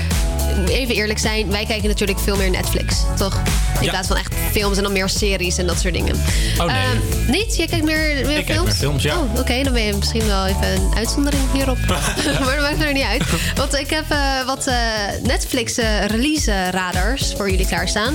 [0.68, 3.40] even eerlijk zijn, wij kijken natuurlijk veel meer Netflix, toch?
[3.80, 6.14] In plaats van echt films en dan meer series en dat soort dingen.
[6.58, 6.76] Oh nee.
[6.76, 7.56] Ehm, niet?
[7.56, 8.46] Jij kijkt meer, meer ik films?
[8.46, 9.18] Kijk meer films, ja.
[9.18, 9.62] Oh, oké.
[9.62, 11.78] Dan ben je misschien wel even een uitzondering hierop.
[12.44, 13.22] maar dat maakt er niet uit.
[13.54, 14.76] Want ik heb eh, wat eh,
[15.22, 18.14] Netflix eh, release radars voor jullie klaarstaan.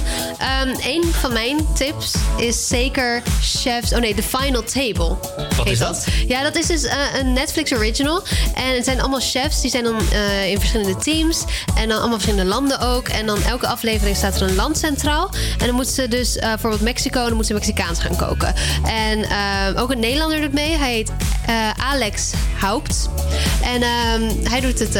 [0.64, 3.94] Um, een van mijn tips is zeker Chefs...
[3.94, 5.18] Oh nee, The Final Table.
[5.58, 5.96] Wat is dat?
[5.96, 6.08] dat?
[6.28, 6.88] Ja, dat is dus
[7.20, 8.24] een Netflix original.
[8.54, 9.62] En het zijn allemaal chefs.
[9.62, 10.00] Die zijn dan
[10.48, 11.44] in verschillende teams.
[11.76, 13.08] En dan allemaal verschillende landen ook.
[13.08, 15.30] En dan elke aflevering staat er een land centraal.
[15.60, 18.16] En dan moeten ze dus dus eh, uh, bijvoorbeeld Mexico, dan moet ze Mexicaans gaan
[18.16, 18.54] koken.
[18.84, 20.78] En eh, ook een Nederlander doet mee.
[20.78, 21.12] Hij heet
[21.46, 23.10] eh, Alex Haupt.
[23.62, 24.96] En ehm, hij doet het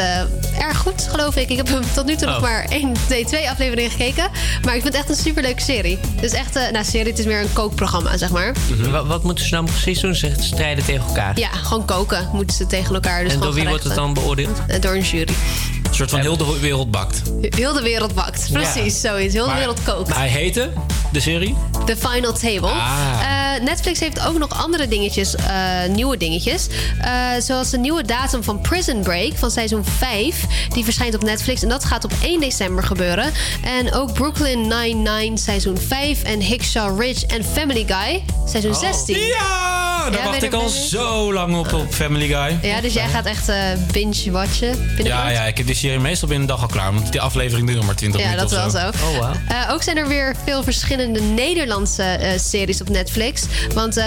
[0.58, 1.48] erg goed, geloof ik.
[1.50, 2.42] Ik heb hem tot nu toe nog oh.
[2.42, 4.30] maar 1, 2, 2 afleveringen gekeken.
[4.64, 5.98] Maar ik vind het echt een superleuke serie.
[6.20, 8.54] Dus echt, nou serie, het is meer een kookprogramma, zeg maar.
[8.70, 9.06] Mhm.
[9.06, 10.14] Wat, moeten ze nou precies doen?
[10.14, 11.38] Ze strijden tegen elkaar?
[11.38, 13.24] Ja, gewoon koken moeten ze tegen elkaar.
[13.24, 14.58] Dus en door wie wordt het dan beoordeeld?
[14.80, 15.34] Door een jury.
[15.92, 17.22] Een soort van heel de wereld bakt.
[17.40, 18.48] Heel de wereld bakt.
[18.52, 19.34] Precies, zoiets.
[19.34, 20.14] Heel de wereld kookt.
[20.14, 20.70] Hij heette,
[21.12, 21.56] de serie?
[21.86, 22.68] The Final Table.
[22.68, 23.51] Ah.
[23.51, 25.44] Eh, Netflix heeft ook nog andere dingetjes, eh,
[25.90, 26.66] nieuwe dingetjes.
[27.00, 30.44] Eh, zoals de nieuwe datum van Prison Break van seizoen 5.
[30.68, 33.32] Die verschijnt op Netflix en dat gaat op 1 december gebeuren.
[33.64, 39.16] En ook Brooklyn Nine-Nine seizoen 5 en Hickshaw Ridge en Family Guy seizoen 16.
[39.16, 39.20] Oh.
[39.22, 42.58] Ja, daar Ja, wacht ik al zo lang op op Family Guy.
[42.70, 43.56] Ja, dus jij gaat echt eh,
[43.92, 44.94] binge-watchen.
[45.02, 46.94] Ja, ja, ik heb die serie meestal binnen een dag al klaar.
[46.94, 48.98] Want die aflevering duurt nog maar 20 Ja, minuten dat of wel zo.
[48.98, 49.06] zo.
[49.06, 49.34] Oh, wow.
[49.48, 53.41] Eh, ook zijn er weer veel verschillende Nederlandse eh, series op Netflix.
[53.74, 54.04] Want eh,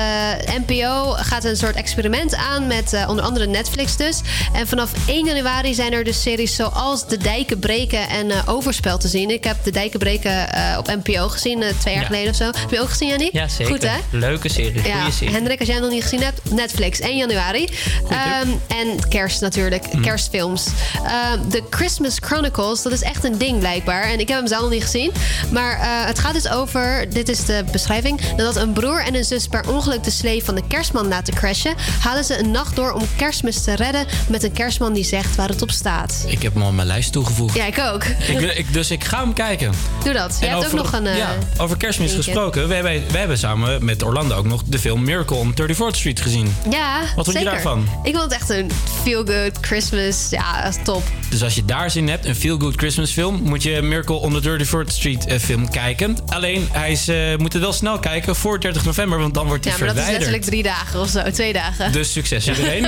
[0.66, 4.20] NPO gaat een soort experiment aan met eh, onder andere Netflix dus.
[4.54, 8.98] En vanaf 1 januari zijn er dus series zoals De Dijken Breken en eh, Overspel
[8.98, 9.30] te zien.
[9.30, 10.48] Ik heb De Dijken Breken
[10.78, 12.08] op NPO gezien, twee jaar Ja.
[12.08, 12.44] geleden of zo.
[12.46, 13.30] Heb je ook gezien, Jannie?
[13.32, 13.74] Ja, zeker.
[13.74, 13.98] Goed, hè?
[14.10, 14.88] Leuke serie.
[14.88, 15.34] Ja, serie.
[15.34, 17.70] Hendrik, als jij hem nog niet gezien hebt, Netflix 1 januari.
[18.10, 20.02] Ehm, en kerst natuurlijk, Mm.
[20.02, 20.66] kerstfilms.
[21.04, 24.04] Ehm, The Christmas Chronicles, dat is echt een ding blijkbaar.
[24.04, 25.12] En ik heb hem zelf nog niet gezien.
[25.52, 28.22] Maar het gaat dus over, dit is de beschrijving...
[28.36, 31.74] dat een broer en een zus per ongeluk de slee van de kerstman laten crashen...
[32.00, 34.06] halen ze een nacht door om kerstmis te redden...
[34.30, 36.24] met een kerstman die zegt waar het op staat.
[36.28, 37.56] Ik heb hem al aan mijn lijst toegevoegd.
[37.56, 38.04] Ja, ik ook.
[38.04, 39.72] Ik, ik- dus ik ga hem kijken.
[40.04, 40.38] Doe dat.
[40.42, 41.08] En hebt ook nog een...
[41.08, 42.68] eh, ja, over kerstmis gesproken.
[42.68, 46.22] We hebben, we hebben samen met Orlando ook nog de film Miracle on 34th Street
[46.22, 46.56] gezien.
[46.72, 47.88] Ja, Wat vond je daarvan?
[48.04, 48.72] Ik vond het echt een
[49.04, 50.28] feel-good Christmas.
[50.30, 51.04] Ja, top.
[51.30, 53.42] Dus als je daar zin in hebt, een feel-good Christmas film...
[53.44, 56.18] moet je Miracle on the 34th Street eh, film kijken.
[56.28, 59.15] Alleen, hij is, eh, moet het wel snel kijken voor 30 november...
[59.20, 60.34] want dan wordt hij Ja, maar dat is verwijderd.
[60.34, 61.32] letterlijk drie dagen of zo.
[61.32, 61.92] Twee dagen.
[61.92, 62.82] Dus succes iedereen.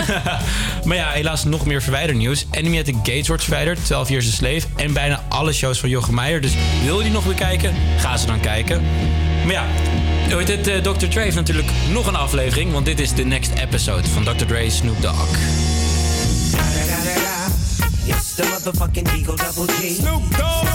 [0.86, 2.45] maar ja, helaas nog meer verwijdernieuws.
[2.52, 4.62] Enemy at the Gates wordt verwijderd, 12 Years a Slave...
[4.76, 6.41] en bijna alle shows van Jochem Meijer.
[6.41, 6.52] Dus
[6.84, 8.82] wil je die nog bekijken, ga ze dan kijken.
[9.44, 9.66] Maar ja,
[10.28, 11.06] heet het, eh, Dr.
[11.08, 12.72] Dre heeft natuurlijk nog een aflevering...
[12.72, 14.45] want dit is de next episode van Dr.
[14.45, 15.38] Dre Snoop Dogg.
[18.06, 19.95] It's the motherfucking Eagle Double G.
[19.95, 20.68] Snoop Dogg.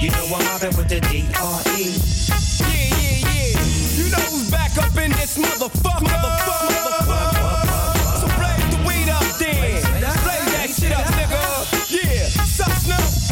[0.00, 2.49] You know I'm mobbing with the D.R.E.
[4.74, 6.06] back up in this motherfucker.
[6.66, 7.60] Motherfucker.
[8.20, 9.56] So blaze the weed up then.
[9.60, 11.40] Blaze that shit up, nigga.
[11.90, 12.28] Yeah.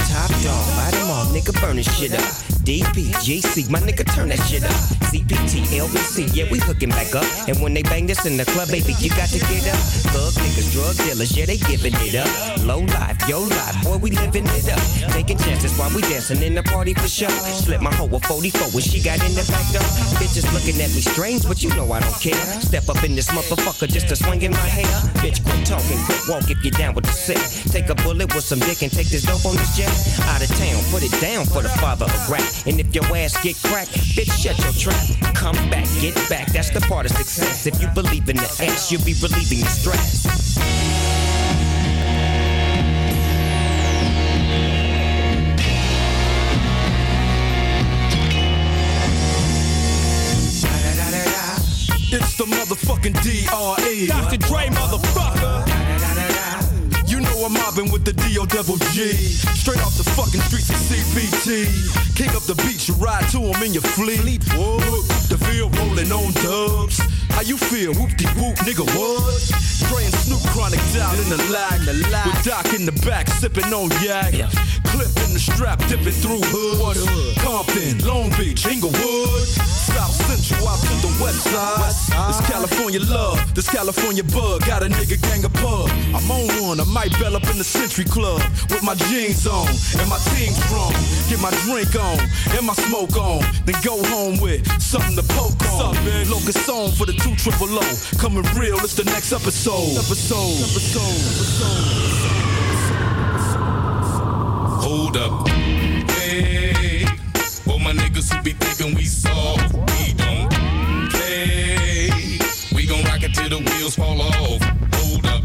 [0.08, 0.64] Top dog,
[1.10, 2.47] all, nigga, burn this shit up.
[2.68, 4.76] DPGC, my nigga, turn that shit up.
[5.08, 7.24] CPT, LBC, yeah, we hooking back up.
[7.48, 9.80] And when they bang this in the club, baby, you got to get up.
[10.12, 12.28] Thug niggas, drug dealers, yeah, they giving it up.
[12.68, 14.84] Low life, yo life, boy, we living it up.
[15.16, 17.32] Taking chances while we dancing in the party for sure.
[17.56, 19.88] Slip my hoe with 44 when she got in the back door.
[20.20, 22.36] Bitches looking at me strange, but you know I don't care.
[22.60, 24.92] Step up in this motherfucker just to swing in my hair.
[25.24, 27.40] Bitch, quit talking, quit walk if you're down with the sick.
[27.72, 29.88] Take a bullet with some dick and take this dope on this jet.
[30.28, 32.57] Out of town, put it down for the father of rap.
[32.66, 35.34] And if your ass get cracked, bitch, shut your trap.
[35.34, 37.66] Come back, get back, that's the part of success.
[37.66, 40.58] If you believe in the ass, you'll be relieving the stress.
[52.10, 54.06] It's the motherfucking D.R.E.
[54.06, 54.38] Dr.
[54.38, 55.47] Dre, motherfucker.
[57.44, 58.46] I'm mobbing with the D.O.
[58.46, 59.12] double G.
[59.54, 62.16] Straight off the fucking streets of CPT.
[62.16, 64.40] King up the beach, you ride to him in your fleet.
[65.28, 67.17] The field rolling on dubs.
[67.38, 67.94] How you feel?
[67.94, 69.22] Whoop de whoop, nigga, what?
[69.88, 71.78] And Snoop chronic down in the lag.
[71.86, 74.34] With Doc in the back, sipping on yak.
[74.90, 76.98] Clip in the strap, dipping through hood.
[77.38, 79.46] Compton, Long Beach, Inglewood.
[79.46, 81.94] South Central out to the west side.
[82.28, 84.66] This California love, this California bug.
[84.66, 85.88] Got a nigga gang of pub.
[86.14, 88.42] I'm on one, I might bell up in the Century Club.
[88.68, 90.92] With my jeans on and my team strong.
[91.30, 92.18] Get my drink on
[92.58, 93.46] and my smoke on.
[93.64, 95.94] Then go home with something to poke on.
[96.28, 97.82] Locust song for the two triple O.
[98.18, 99.96] Coming real, it's the next episode.
[99.98, 100.60] Episode.
[100.70, 101.22] Episode.
[104.82, 105.48] Hold up.
[105.48, 107.04] Hey,
[107.64, 110.50] for my niggas who be thinking we soft, we don't
[111.10, 112.10] play.
[112.74, 114.62] We gon' rock it till the wheels fall off.
[114.94, 115.42] Hold up.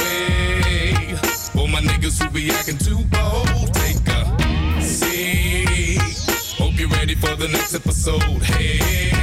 [0.00, 1.14] Hey,
[1.52, 6.00] for my niggas who be acting too bold, take a seat.
[6.58, 8.22] Hope you're ready for the next episode.
[8.42, 9.15] Hey.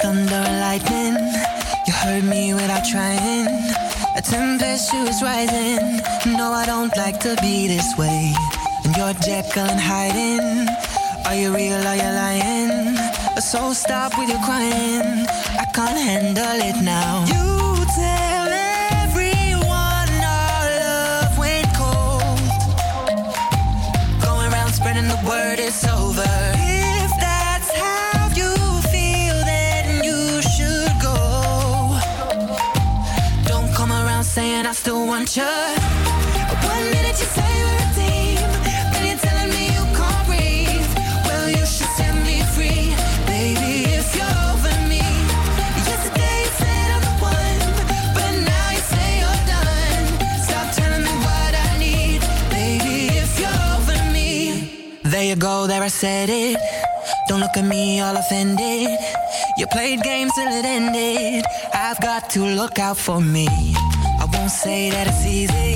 [0.00, 1.14] Thunder and lightning.
[1.86, 3.46] You hurt me without trying.
[4.16, 6.00] A tempestuous rising.
[6.36, 8.34] No, I don't like to be this way.
[8.84, 10.68] And you're Jekyll and hiding.
[11.26, 11.86] Are you real?
[11.86, 12.96] Are you lying?
[13.40, 15.26] So stop with your crying.
[15.62, 17.24] I can't handle it now.
[17.26, 17.51] You
[35.12, 35.44] want you.
[36.72, 38.40] One minute you say we're a team,
[38.92, 40.92] then you're telling me you can't breathe.
[41.26, 42.96] Well, you should set me free,
[43.28, 45.04] baby, if you're over me.
[45.88, 47.60] Yesterday you said I'm the one,
[48.16, 50.06] but now you say you're done.
[50.46, 54.96] Stop telling me what I need, baby, if you're over me.
[55.02, 56.56] There you go, there I said it.
[57.28, 58.88] Don't look at me all offended.
[59.58, 61.44] You played games till it ended.
[61.74, 63.48] I've got to look out for me.
[64.52, 65.74] Say that it's easy.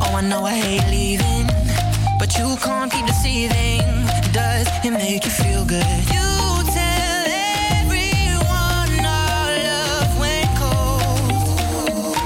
[0.00, 1.46] Oh, I know I hate leaving,
[2.18, 3.82] but you can't keep deceiving.
[4.32, 5.86] Does it make you feel good?
[6.10, 6.28] You
[6.74, 7.24] tell
[7.78, 12.16] everyone our love went cold.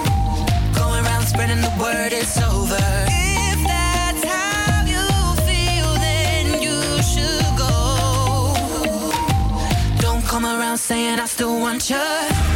[0.75, 2.81] Going around spreading the word it's over.
[3.13, 5.05] If that's how you
[5.45, 8.55] feel, then you should go.
[10.01, 12.56] Don't come around saying I still want you.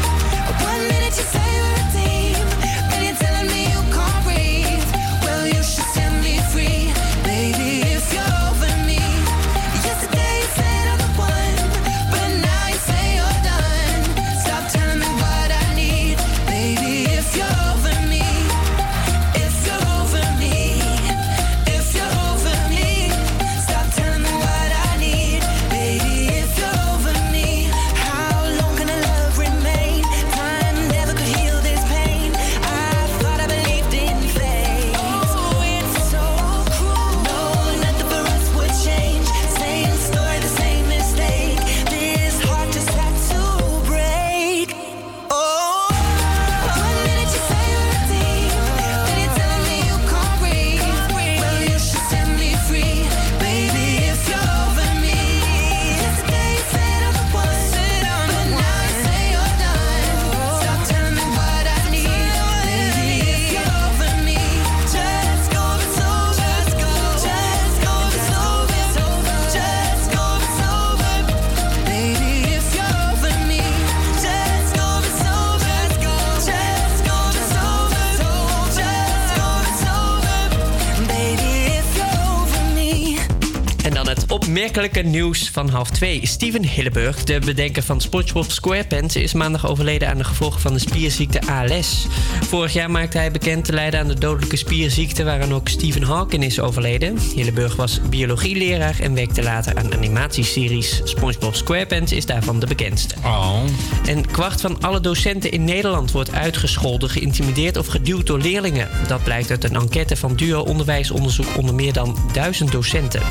[84.71, 86.27] Opmerkelijke nieuws van half twee.
[86.27, 89.17] Steven Hilleburg, de bedenker van SpongeBob SquarePants...
[89.17, 92.07] is maandag overleden aan de gevolgen van de spierziekte ALS.
[92.41, 95.25] Vorig jaar maakte hij bekend te lijden aan de dodelijke spierziekte...
[95.25, 97.19] waaraan ook Stephen Hawking is overleden.
[97.35, 101.01] Hilleburg was biologieleraar en werkte later aan animatieseries.
[101.05, 103.15] SpongeBob SquarePants is daarvan de bekendste.
[103.25, 103.63] Oh.
[104.07, 108.89] En kwart van alle docenten in Nederland wordt uitgescholden, geïntimideerd of geduwd door leerlingen.
[109.09, 113.23] Dat blijkt uit een enquête van Duo Onderwijsonderzoek onder meer dan duizend docenten.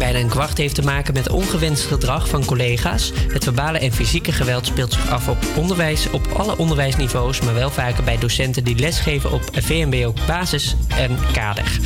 [0.00, 3.12] Bijna een kwart heeft te maken met ongewenst gedrag van collega's.
[3.32, 7.70] Het verbale en fysieke geweld speelt zich af op onderwijs op alle onderwijsniveaus, maar wel
[7.70, 11.78] vaker bij docenten die lesgeven op VMBO basis en kader.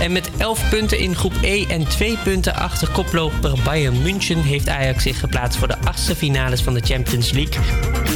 [0.00, 4.68] En met 11 punten in groep E en 2 punten achter koploper Bayern München heeft
[4.68, 7.62] Ajax zich geplaatst voor de achtste finales van de Champions League.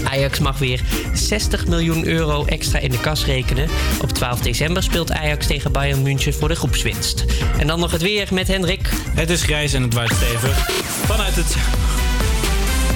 [0.04, 0.80] Ajax mag weer
[1.14, 3.68] 60 miljoen euro extra in de kas rekenen.
[4.02, 7.24] Op 12 december speelt Ajax tegen Bayern München voor de groepswinst.
[7.58, 8.90] En dan nog het weer met Hendrik.
[9.14, 10.70] Het is grijs en het waait stevig.
[11.06, 11.56] Vanuit het...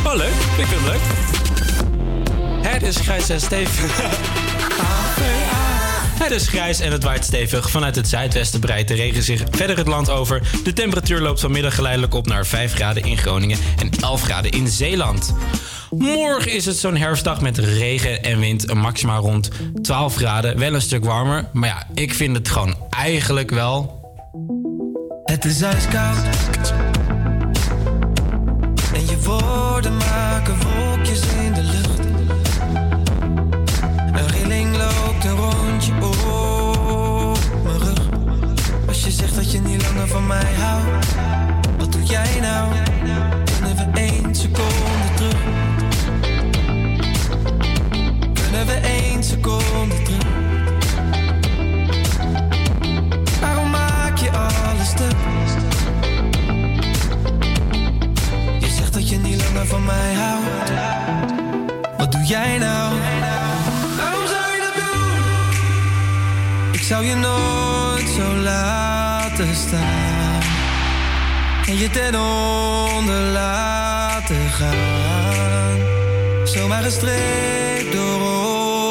[0.06, 0.34] Oh, leuk.
[0.58, 1.00] Ik vind het leuk.
[2.66, 3.92] Het is grijs en stevig.
[6.24, 7.70] Het is grijs en het waait stevig.
[7.70, 10.42] Vanuit het zuidwesten breidt de regen zich verder het land over.
[10.64, 14.68] De temperatuur loopt vanmiddag geleidelijk op naar 5 graden in Groningen en 11 graden in
[14.68, 15.34] Zeeland.
[15.90, 18.70] Morgen is het zo'n herfstdag met regen en wind.
[18.70, 19.50] Een maxima rond
[19.82, 20.58] 12 graden.
[20.58, 21.48] Wel een stuk warmer.
[21.52, 24.03] Maar ja, ik vind het gewoon eigenlijk wel
[25.34, 26.16] Het is ijskoud.
[28.94, 31.98] En je woorden maken wolkjes in de lucht.
[34.12, 38.08] Een rilling loopt een rondje op mijn rug.
[38.88, 41.06] Als je zegt dat je niet langer van mij houdt,
[41.78, 42.72] wat doe jij nou?
[43.44, 44.83] Kunnen we één seconde
[59.66, 60.72] van mij houdt?
[61.96, 62.92] Wat doe jij nou?
[63.96, 66.72] Waarom zou je dat doen?
[66.72, 70.42] Ik zou je nooit zo laten staan.
[71.66, 72.14] En je ten
[72.96, 75.78] onder laten gaan.
[76.44, 78.20] Zomaar gestreept door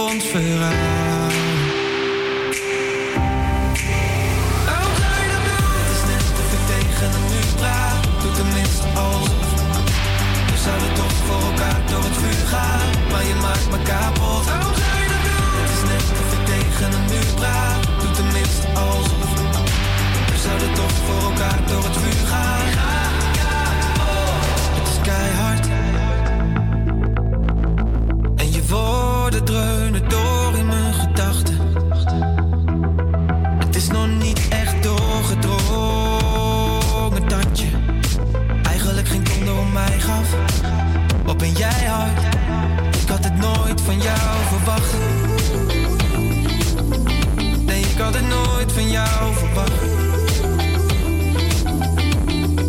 [0.10, 0.83] ons verhaal.
[13.74, 14.46] Me kapot.
[14.46, 15.04] Waarom zou?
[15.60, 17.84] Het is net of ik tegen een muur praat.
[18.02, 19.32] Doe tenminste alsof.
[20.32, 22.62] We zouden toch voor elkaar door het vuur gaan.
[24.78, 25.68] Het is keihard.
[28.36, 30.33] En je woorden dreunen door
[43.94, 44.94] van jou verwacht.
[47.66, 49.82] Nee, ik had het nooit van jou verwacht.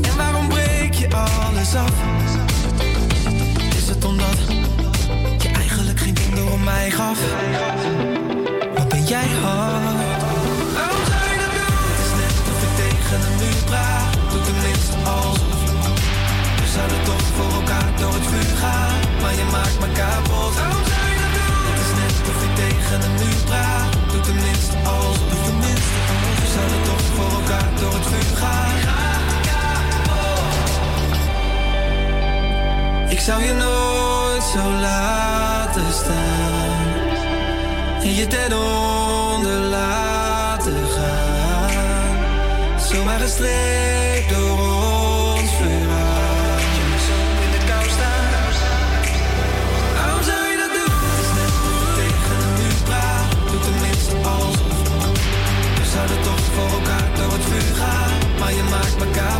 [0.02, 1.92] En waarom breek je alles af?
[3.76, 4.38] Is het omdat
[5.38, 7.18] je eigenlijk geen donder om mij gaf?
[24.24, 25.28] Tenminste alsof.
[25.30, 26.40] Doe tenminste alsof.
[26.40, 28.72] We zouden toch voor elkaar door het vuur gaan.
[33.09, 36.86] Ik zou je nooit zo laten staan.
[38.02, 41.70] En je ten onder laten gaan.
[42.78, 44.73] Zomaar gestreept door
[59.05, 59.34] je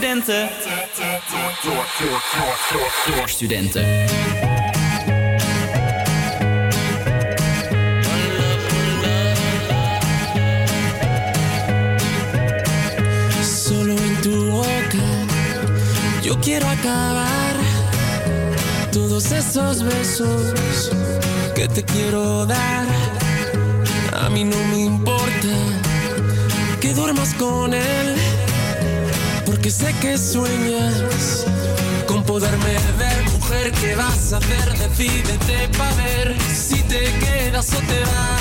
[0.00, 0.48] Voor studenten.
[3.06, 3.84] Door studenten.
[13.42, 14.98] Solo en tu boca
[16.22, 17.54] yo quiero acabar
[18.92, 20.90] todos esos besos
[21.54, 22.86] que te quiero dar.
[24.12, 25.48] A mí no me importa
[26.80, 28.19] que duermas con él,
[29.70, 31.46] sé que sueñas
[32.06, 33.30] con poderme ver.
[33.30, 34.78] Mujer, ¿qué vas a hacer?
[34.78, 38.39] Decídete pa' ver si te quedas o te vas.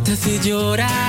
[0.00, 1.07] Te hace llorar.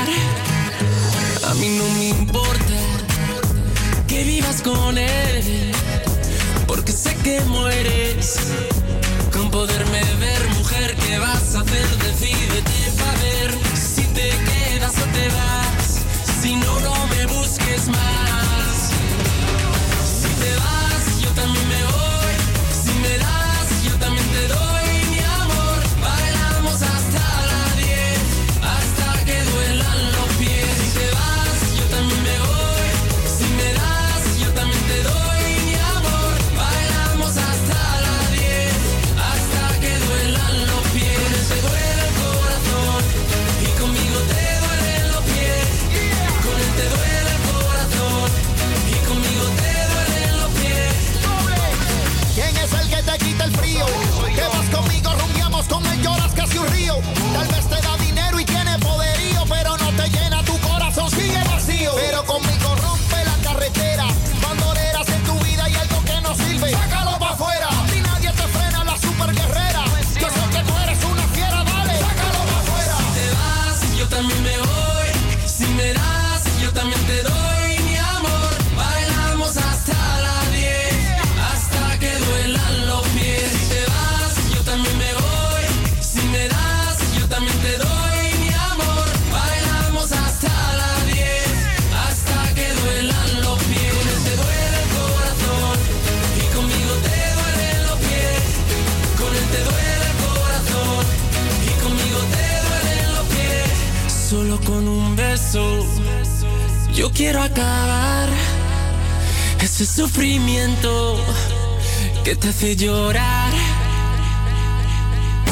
[112.60, 113.54] Hace llorar.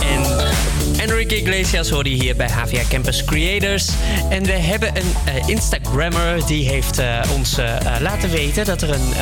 [0.01, 0.23] En
[0.99, 3.89] Enrique Iglesias hoorde hier bij HVA Campus Creators.
[4.29, 8.89] En we hebben een eh, Instagrammer die heeft eh, ons eh, laten weten dat er
[8.89, 9.13] een.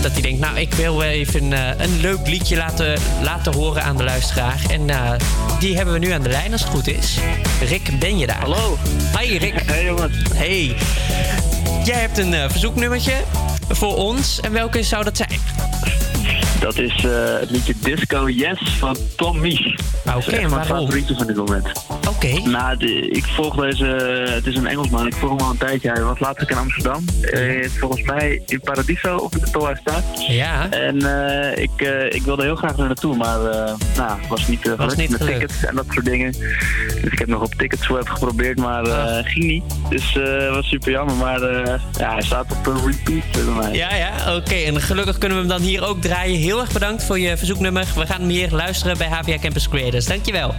[0.00, 4.04] dat hij denkt, nou, ik wil even een leuk liedje laten, laten horen aan de
[4.04, 4.60] luisteraar.
[4.70, 4.86] En
[5.58, 7.16] die hebben we nu aan de lijn als het goed is.
[7.68, 8.40] Rick, ben je daar?
[8.40, 8.78] Hallo.
[9.18, 9.62] Hi Rick.
[9.66, 10.16] Hey jongens.
[10.34, 10.76] Hey.
[11.84, 13.14] Jij hebt een verzoeknummertje
[13.68, 14.40] voor ons.
[14.40, 15.27] En welke zou dat zijn?
[16.68, 19.66] Dat is eh, het liedje Disco Yes van Tom Mies.
[19.66, 20.66] Oké, Dat is echt mijn waarom?
[20.78, 21.66] favorietje van dit moment.
[22.08, 22.48] Oké.
[22.48, 23.84] Nou, de- ik volg deze...
[24.30, 25.06] Het is een Engelsman.
[25.06, 25.90] Ik volg hem al een tijdje.
[25.90, 27.04] Hij was laatst in Amsterdam.
[27.20, 30.04] Heeft volgens mij in Paradiso op de Tolhuis staat.
[30.28, 30.70] Ja.
[30.70, 30.96] En
[31.56, 34.74] eh, ik, eh, ik wilde heel graag er naartoe, maar eh nou, was niet, uh,
[34.74, 35.38] Was niet met gelukt.
[35.40, 36.34] tickets en dat soort dingen.
[37.02, 39.62] Dus ik heb nog op Ticketswap geprobeerd, maar eh, ging niet.
[39.88, 41.14] Dus eh was super jammer.
[41.14, 43.72] Maar eh, ja, hij staat op een repeat bij mij.
[43.72, 44.54] Ja, ja, oké.
[44.54, 46.38] En gelukkig kunnen we hem dan hier ook draaien.
[46.38, 47.86] Heel erg bedankt voor je verzoeknummer.
[47.94, 50.06] We gaan hem hier luisteren bij HVA Campus Creators.
[50.06, 50.54] Dankjewel.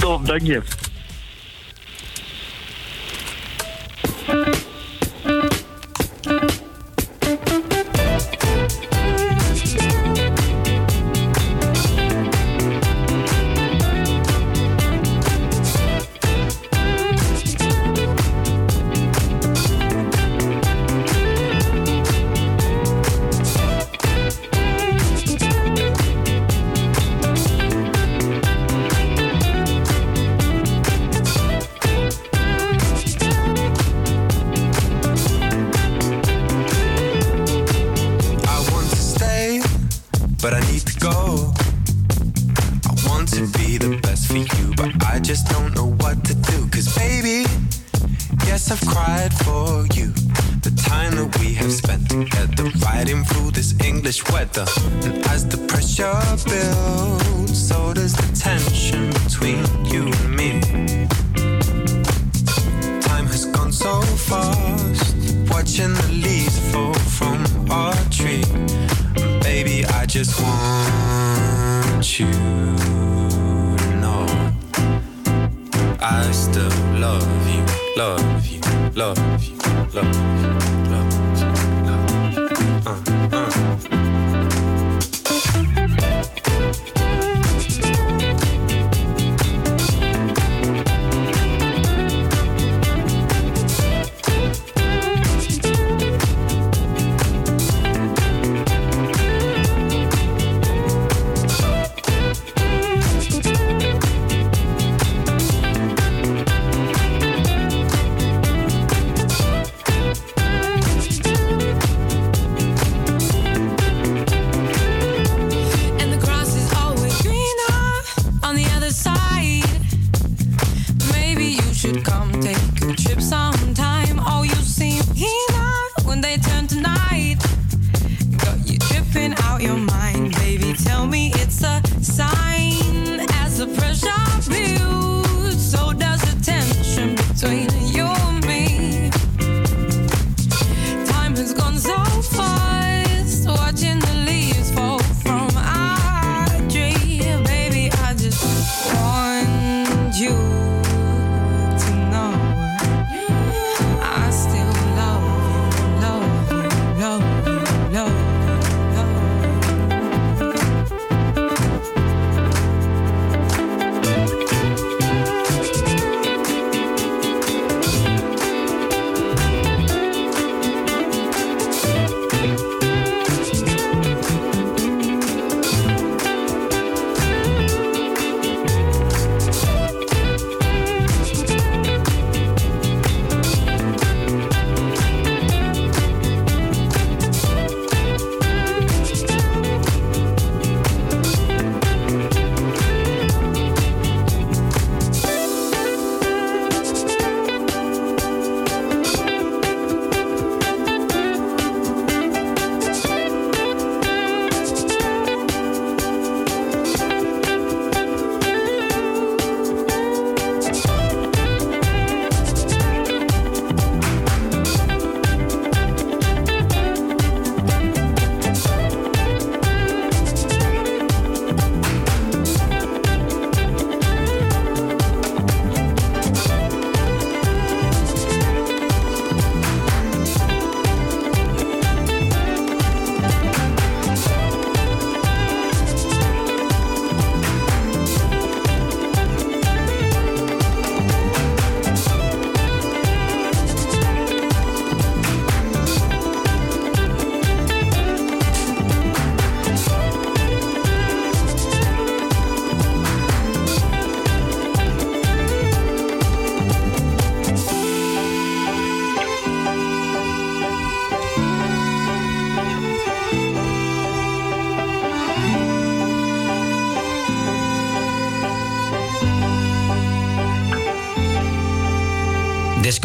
[0.00, 0.62] Top, dank je.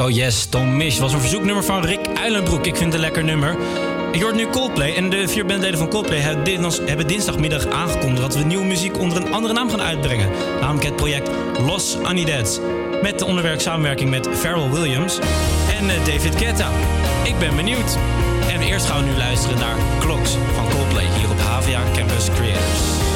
[0.01, 2.65] Disco Yes, Don't was een verzoeknummer van Rick Uilenbroek.
[2.65, 3.57] Ik vind het een lekker nummer.
[4.11, 8.21] Je hoort nu Coldplay en de vier bandleden van Coldplay hebben dinsdag- hebben dinsdagmiddag aangekondigd
[8.21, 10.29] dat we nieuwe muziek onder een andere naam gaan uitbrengen.
[10.59, 11.29] Namelijk het project
[11.65, 12.59] Los Unideds.
[13.01, 15.19] Met de onderwerk samenwerking met Pharrell Williams
[15.79, 16.69] en eh, David Guetta.
[17.23, 17.97] Ik ben benieuwd.
[18.49, 23.10] En eerst gaan we nu luisteren naar Clocks van Coldplay hier op HVA Campus Creators.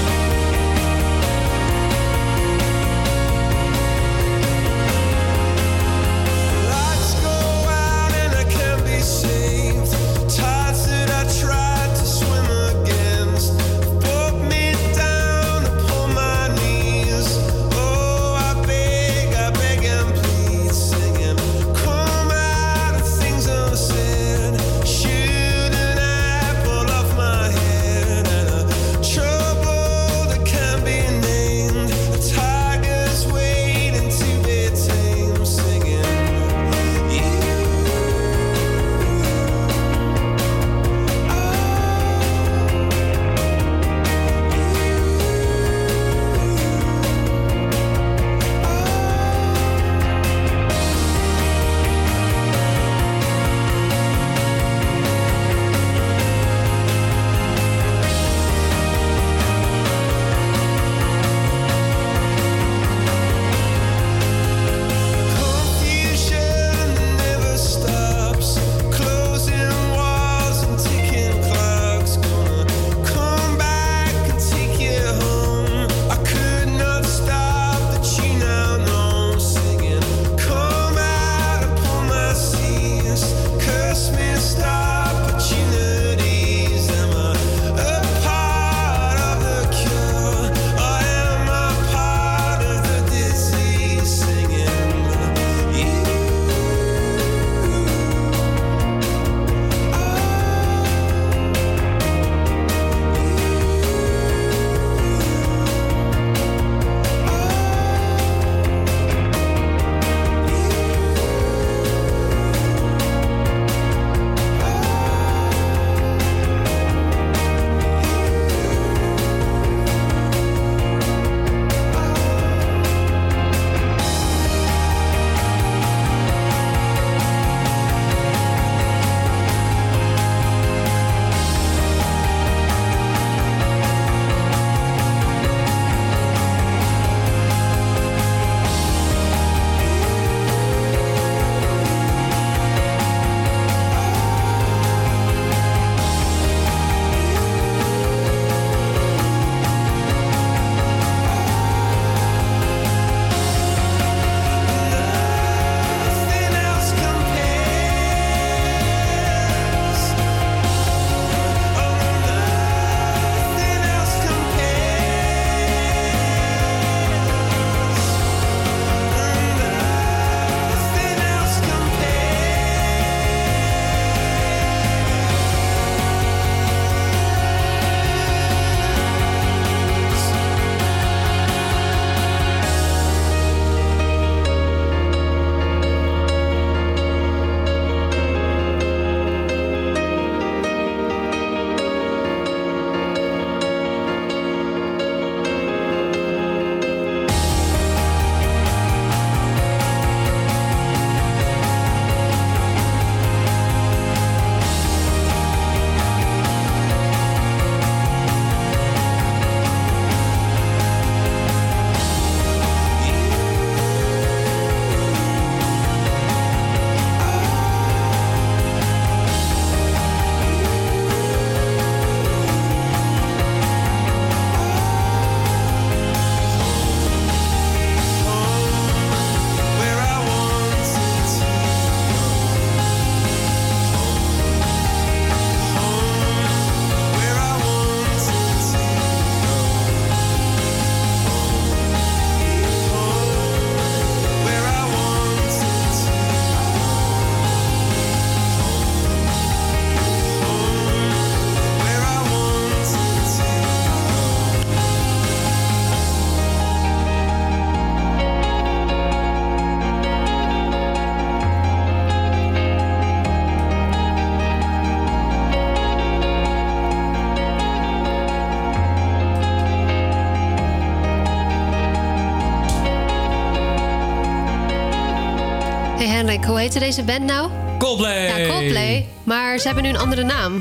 [277.06, 277.49] Band nou?
[277.80, 278.41] Coldplay.
[278.41, 279.06] Ja, Coldplay.
[279.23, 280.60] Maar ze hebben nu een andere naam.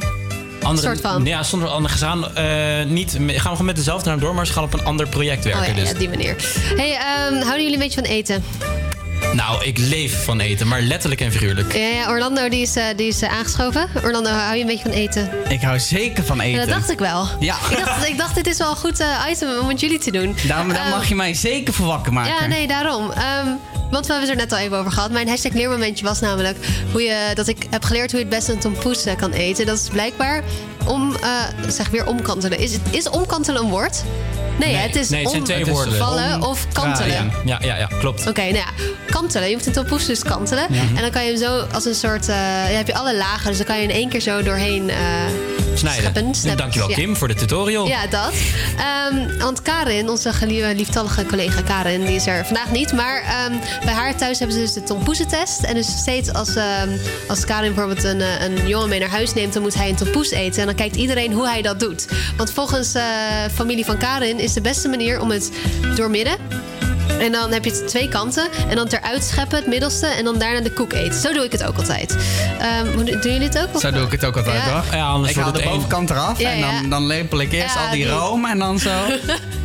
[0.62, 1.25] Andere, soort van.
[1.25, 1.99] Ja, zonder andere.
[1.99, 4.73] Ze gaan, eh, niet, gaan we gewoon met dezelfde naam door, maar ze gaan op
[4.75, 5.62] een ander project werken.
[5.62, 5.91] Oh ja, dus.
[5.91, 6.37] ja, die manier.
[6.77, 8.45] Hey, ehm, houden jullie een beetje van eten?
[9.33, 11.73] Nou, ik leef van eten, maar letterlijk en figuurlijk.
[11.73, 13.89] Ja, ja, Orlando die is, eh, die is eh, aangeschoven.
[14.05, 15.31] Orlando, hou je een beetje van eten?
[15.49, 16.59] Ik hou zeker van Ja, eten.
[16.59, 17.27] dat dacht ik wel.
[17.41, 17.55] Ja.
[17.71, 20.37] Ik dacht, ik dacht dit is wel een goed item om met jullie te doen.
[20.47, 22.35] Daar, daar Ehm, mag je mij zeker voor wakker maken.
[22.41, 23.11] Ja, nee, daarom.
[23.11, 23.47] Ehm,
[23.95, 25.11] want we hebben het er net al even over gehad.
[25.11, 26.57] Mijn hashtag leermomentje was namelijk
[26.93, 29.66] hoe je, dat ik heb geleerd hoe je het beste een tompoes eh, kan eten.
[29.66, 30.43] Dat is blijkbaar
[30.87, 31.31] om, eh,
[31.69, 32.59] zeg weer omkantelen.
[32.59, 34.03] Is, is omkantelen een woord?
[34.59, 35.93] Nee, het is nee, het zijn twee woorden.
[35.93, 37.33] omvallen of kantelen.
[37.45, 38.29] Ja, ja, ja, klopt.
[38.29, 38.66] Oké, nou ja,
[39.11, 39.49] kantelen.
[39.49, 40.66] Je moet een tompoes dus kantelen.
[40.69, 42.29] En dan kan je hem zo als een soort...
[42.29, 44.91] eh dan heb je alle lagen, dus dan kan je in één keer zo doorheen
[45.79, 46.13] Snijden.
[46.35, 46.57] scheppen.
[46.57, 46.95] Dankjewel, Ja.
[46.95, 47.87] Kim, voor de tutorial.
[47.87, 48.33] Ja, dat.
[48.77, 50.33] Ehm, want Karin, onze
[50.75, 52.93] lieftallige collega Karin, die is er vandaag niet.
[52.93, 53.53] Maar ehm,
[53.85, 55.63] bij haar thuis hebben ze dus de tompoesentest.
[55.63, 56.89] En dus steeds als, ehm,
[57.29, 59.53] als Karin bijvoorbeeld een, eh, een jongen mee naar huis neemt...
[59.53, 60.61] dan moet hij een tompoes eten.
[60.61, 62.07] En dan kijkt iedereen hoe hij dat doet.
[62.37, 63.03] Want volgens eh
[63.55, 65.51] familie van Karin is de beste manier om het
[65.97, 66.53] doormidden...
[67.25, 68.49] En dan heb je het twee kanten.
[68.69, 70.07] En dan eruit scheppen, het middelste.
[70.07, 71.21] En dan daarna de koek eten.
[71.21, 72.17] Zo doe ik het ook altijd.
[72.61, 73.75] Ehm, hoe doen jullie het ook?
[73.75, 74.71] Of- Zo doe ik het ook altijd Ja.
[74.73, 74.83] hoor.
[74.97, 77.85] Ja, anders ik haal de bovenkant eraf Ja, en dan, dan lepel ik eerst Ja,
[77.85, 78.91] al die die- room en dan zo.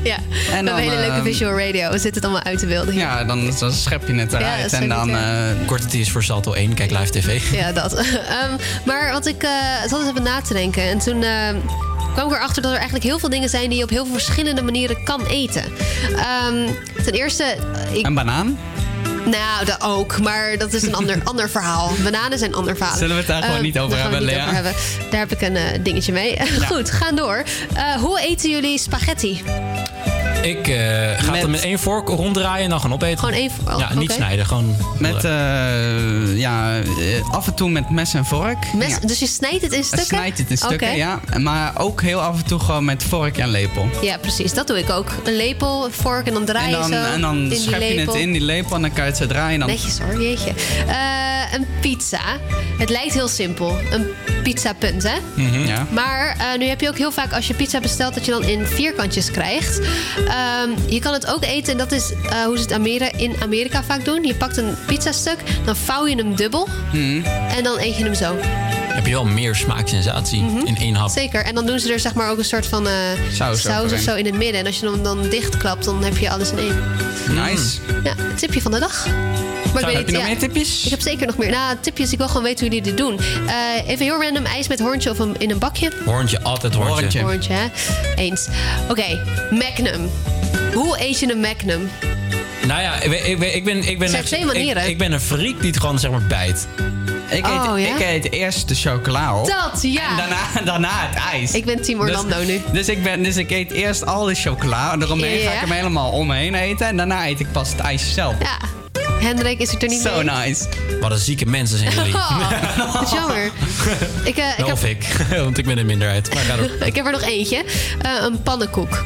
[0.03, 1.89] Ja, we hebben dan, hele leuke ehm, visual radio.
[1.91, 3.01] We zitten het allemaal uit te beelden hier.
[3.01, 5.09] Ja, dan, dan schep je het eruit en dan...
[5.09, 5.23] eh,
[5.65, 7.41] Korte tease voor Salto 1, kijk live tv.
[7.61, 7.93] Ja, dat.
[7.99, 8.51] Ehm,
[8.85, 9.49] maar wat ik uh,
[9.87, 10.83] zat eens even na te denken.
[10.83, 11.31] En toen eh,
[12.13, 14.13] kwam ik erachter dat er eigenlijk heel veel dingen zijn die je op heel veel
[14.13, 15.63] verschillende manieren kan eten.
[16.15, 16.69] Ehm,
[17.03, 17.43] ten eerste.
[17.43, 18.57] eh, Ik, Een banaan?
[19.25, 20.19] nou, dat ook.
[20.19, 21.91] Maar dat is een ander, ander verhaal.
[22.03, 22.95] Bananen zijn een ander verhaal.
[22.97, 24.41] Zullen we het daar gewoon Ehm, niet over hebben, niet Lea?
[24.41, 24.73] over hebben.
[25.09, 26.37] Daar heb ik een eh, dingetje mee.
[26.71, 27.43] Goed, gaan door.
[27.73, 29.41] Eh, hoe eten jullie spaghetti?
[30.41, 30.77] Ik eh,
[31.17, 33.19] ga Met- het met één vork ronddraaien en dan gaan opeten.
[33.19, 33.79] Gewoon één vork?
[33.79, 34.13] Ja, niet Oké.
[34.13, 34.75] snijden, gewoon...
[34.97, 38.73] Met, eh, ja, eh, af en toe met mes en vork.
[38.73, 38.99] Mes, ja.
[38.99, 40.07] Dus je snijdt het in stukken?
[40.07, 41.19] Snijdt het in stukken, ja.
[41.37, 43.89] Maar ook heel af en toe gewoon met vork en lepel.
[44.01, 44.53] Ja, precies.
[44.53, 45.11] Dat doe ik ook.
[45.23, 47.59] Een lepel, een vork en dan draai En je dan, zo en dan in die
[47.59, 49.53] schep je het in die lepel en dan kan je het zo draaien.
[49.53, 49.69] En dan...
[49.69, 50.53] Netjes hoor, jeetje.
[50.87, 52.21] Eh, een pizza.
[52.77, 53.77] Het lijkt heel simpel.
[53.91, 54.07] Een
[54.43, 55.15] pizza punt, hè?
[55.33, 55.67] Mhm.
[55.67, 55.87] Ja.
[55.91, 58.43] Maar eh, nu heb je ook heel vaak als je pizza bestelt dat je dan
[58.43, 59.79] in vierkantjes krijgt.
[60.27, 63.83] Ehm, je kan het ook eten en dat is eh, hoe ze het in Amerika
[63.83, 64.23] vaak doen.
[64.23, 67.25] Je pakt een pizzastuk, dan vouw je hem dubbel Mhm.
[67.57, 68.35] en dan eet je hem zo.
[68.89, 71.09] Heb je wel meer smaaksensatie in één hap.
[71.09, 71.43] Zeker.
[71.45, 72.93] En dan doen ze er zeg maar ook een soort van eh,
[73.33, 74.59] Saus saus of zo in het midden.
[74.59, 76.83] En als je hem dan dichtklapt, dan heb je alles in één.
[77.29, 77.77] Nice.
[78.03, 79.07] Ja, tipje van de dag.
[79.73, 80.83] Maar Zo, heb je nog meer tipjes?
[80.83, 81.49] Ik heb zeker nog meer.
[81.49, 82.11] Nou, tipjes.
[82.11, 83.19] Ik wil gewoon weten hoe jullie dit doen.
[83.47, 85.91] Eh, even heel random ijs met hoorntje of een, in een bakje.
[86.05, 87.21] Hoorntje, altijd hoorntje.
[87.21, 87.65] Hoorntje, hè?
[88.15, 88.47] Eens.
[88.89, 90.09] Oké, Magnum.
[90.73, 91.89] Hoe eet je een Magnum?
[92.67, 93.77] Nou ja, ik, ben- ik, ben- ik ben...
[93.87, 94.83] Ik ben Er zijn echt- twee manieren.
[94.83, 96.67] Ik, ik ben een freak die het gewoon zeg maar bijt.
[97.29, 97.95] Ik eet, Oh, ja?
[97.95, 99.47] ik eet eerst de chocola op.
[99.47, 100.09] Dat, ja.
[100.09, 100.37] En daarna,
[100.71, 101.51] daarna het ijs.
[101.53, 102.61] Ik ben team Orlando dus, nu.
[102.73, 104.91] Dus ik, ben, dus ik eet eerst al de chocola.
[104.93, 106.87] En eromheen Ja, ga ik hem helemaal omheen eten.
[106.87, 108.33] En daarna eet ik pas het ijs zelf.
[108.39, 108.57] Ja.
[109.19, 110.23] Hendrik is het er niet Zo mee.
[110.23, 110.65] nice.
[111.01, 112.13] Wat een zieke mensen zijn jullie.
[112.13, 112.51] Oh,
[112.93, 113.51] dat is jammer.
[114.23, 115.05] Ik, eh, ik, Wel heb, ik,
[115.43, 116.33] want ik ben de minderheid.
[116.33, 116.69] Maar door.
[116.87, 117.63] ik heb er nog eentje.
[118.01, 119.05] Eh, een pannenkoek.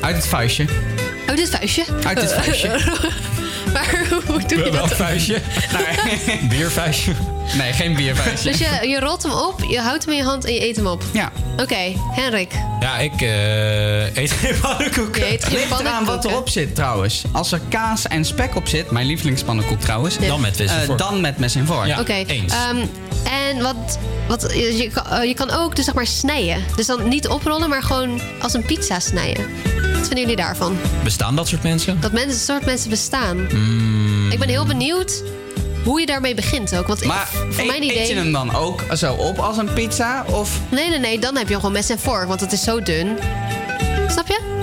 [0.00, 0.66] Uit het vuistje.
[1.30, 1.84] Oh, dit vuistje?
[2.06, 2.68] Uit het vuistje.
[3.78, 4.94] Maar hoe doe je dat?
[4.94, 5.40] vuistje.
[6.48, 7.12] Biervuistje.
[7.56, 8.50] Nee, geen biervuistje.
[8.50, 10.76] Dus je, je rolt hem op, je houdt hem in je hand en je eet
[10.76, 11.02] hem op.
[11.12, 11.32] Ja.
[11.56, 12.52] Oké, Henrik.
[12.80, 15.16] Ja, ik eh, eet geen pannenkoek.
[15.16, 17.22] Je eet geen Ligt eraan wat erop zit trouwens.
[17.32, 20.18] Als er kaas en spek op zit, mijn lievelingspannenkoek trouwens.
[20.18, 20.98] Dan met mes en eh, vork.
[20.98, 21.86] dan met mes en vork.
[21.86, 22.00] Ja.
[22.00, 22.24] Oké.
[22.26, 22.52] eens.
[22.52, 22.86] ehm,
[23.24, 23.98] en wat,
[24.28, 26.64] wat je, je kan, eh, je kan ook dus zeg maar snijden.
[26.76, 29.46] Dus dan niet oprollen, maar gewoon als een pizza snijden.
[29.98, 30.76] Wat vinden jullie daarvan?
[31.04, 32.00] Bestaan dat soort mensen?
[32.00, 33.46] Dat mensen, soort mensen bestaan.
[33.50, 34.30] Hmm.
[34.30, 35.22] Ik ben heel benieuwd
[35.84, 36.86] hoe je daarmee begint ook.
[36.86, 38.00] Want ik- Maar voor eet, mijn idee.
[38.00, 40.24] eet je hem dan ook zo op als een pizza?
[40.30, 41.18] Of Nee, nee, nee.
[41.18, 43.16] Dan heb je gewoon mes en vork, want het is zo dun.
[44.08, 44.56] Snap je?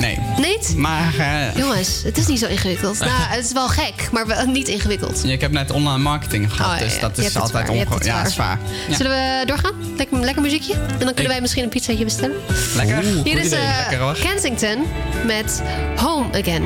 [0.00, 0.18] Nee?
[0.36, 0.74] Niet?
[0.76, 2.98] Maar eh, Jongens, het is niet zo ingewikkeld.
[3.10, 5.24] Nou, het is wel gek, maar wel niet ingewikkeld.
[5.24, 7.00] ik heb net online marketing gehad, Oh, ja, dus ja.
[7.00, 7.98] dat is altijd ongewoon.
[8.02, 8.58] Ja, is waar.
[8.88, 8.96] Ja.
[8.96, 9.72] Zullen we doorgaan?
[9.96, 10.72] Lekker, lekker muziekje?
[10.74, 12.36] En dan kunnen Ik- wij misschien een pizzaatje bestellen.
[12.76, 13.02] Lekker.
[13.24, 14.14] Hier is eh, Lekker hoor.
[14.18, 14.86] Kensington
[15.26, 15.62] met
[15.96, 16.62] Home Again.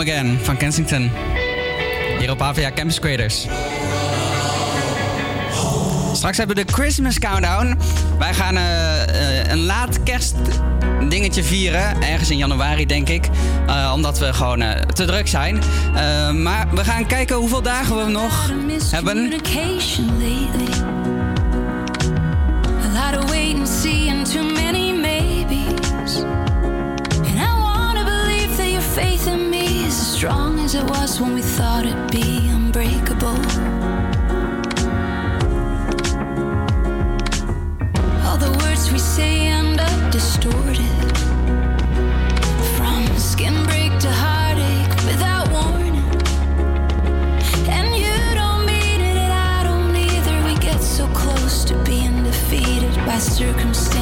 [0.00, 1.10] Home Again van Kensington.
[2.18, 3.46] Hier op AVA Campus Creators.
[6.12, 7.78] Straks hebben we de Christmas Countdown.
[8.18, 10.34] Wij gaan eh, eh, een laat kerst
[11.08, 12.02] dingetje vieren.
[12.02, 13.28] Ergens in januari, denk ik.
[13.66, 15.58] Eh, omdat we gewoon te druk zijn.
[16.42, 18.50] Maar we gaan kijken hoeveel dagen we nog
[18.90, 19.32] hebben.
[30.80, 33.38] It was when we thought it'd be unbreakable.
[38.26, 41.08] All the words we say end up distorted.
[42.76, 46.08] From skin break to heartache without warning.
[47.76, 50.36] And you don't mean it, and I don't either.
[50.48, 53.99] We get so close to being defeated by circumstance.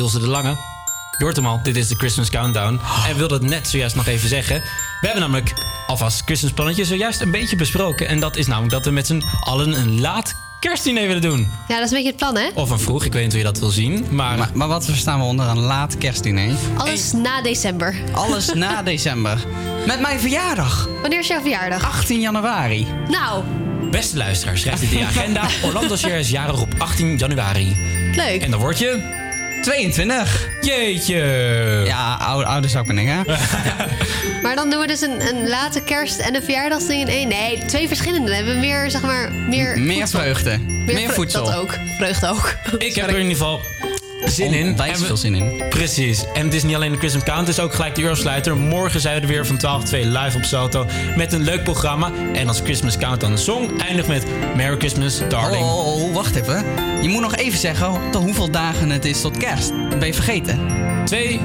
[0.00, 0.56] Ilse de Lange.
[1.18, 2.80] Je hoort hem al, dit is de Christmas Countdown.
[3.08, 4.56] En wilde het net zojuist nog even zeggen.
[5.00, 5.52] We hebben namelijk
[5.86, 8.08] alvast Christmas plannetje zojuist een beetje besproken.
[8.08, 11.50] En dat is namelijk dat we met z'n allen een laat kerstdiner willen doen.
[11.68, 12.48] Ja, dat is een beetje het plan, hè?
[12.54, 14.06] Of een vroeg, ik weet niet hoe je dat wil zien.
[14.10, 16.54] Maar, Maar, maar wat verstaan we onder een laat kerstdiner?
[16.76, 17.94] Alles na december.
[18.12, 19.38] Alles na december.
[19.86, 20.88] Met mijn verjaardag.
[21.00, 21.84] Wanneer is jouw verjaardag?
[21.84, 22.86] 18 januari.
[23.08, 23.44] Nou,
[23.90, 25.42] beste luisteraar, schrijf dit in je agenda.
[25.64, 27.76] Orlando Share is jarig op 18 januari.
[28.14, 28.42] leuk.
[28.42, 29.18] En dan word je...
[29.62, 30.48] 22.
[30.60, 31.16] Jeetje.
[31.86, 33.20] Ja, oude, oude zak ben ik, hè?
[34.42, 37.28] Maar dan doen we dus een, een late kerst en een verjaardagsding in één.
[37.28, 38.26] Nee, twee verschillende.
[38.26, 39.78] Dan hebben we meer, zeg maar, meer...
[39.78, 40.20] Meer voedsel.
[40.20, 40.58] vreugde.
[40.58, 41.44] Meer, vre- voedsel.
[41.44, 41.76] Dat ook.
[41.98, 42.54] Vreugde ook.
[42.78, 43.60] Ik heb er in ieder geval
[44.24, 44.76] zin in.
[44.76, 45.62] We- veel zin in.
[45.68, 46.24] Precies.
[46.34, 48.56] En het is niet alleen de Christmas Count, het is ook gelijk de Eurosluiter.
[48.56, 50.86] Morgen zijn we er weer van 12 tot 2 live op Salto
[51.16, 52.12] met een leuk programma.
[52.32, 54.24] En als Christmas Count dan een song eindigt met
[54.56, 55.64] Merry Christmas, Darling.
[55.64, 56.64] Oh, oh, oh, wacht even.
[57.02, 59.68] Je moet nog even zeggen tot hoeveel dagen het is tot kerst.
[59.68, 60.58] Dat ben je vergeten.
[61.04, 61.40] 2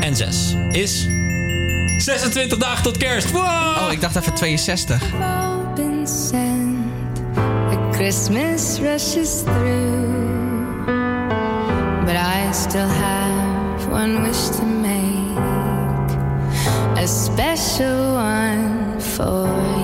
[0.00, 1.06] en 6 is
[1.96, 3.30] 26 dagen tot kerst.
[3.30, 3.42] Wow!
[3.42, 5.02] Oh, ik dacht even 62.
[5.74, 6.76] been sent.
[7.70, 10.25] The Christmas rushes through.
[12.56, 15.38] Still have one wish to make.
[16.96, 19.75] A special one for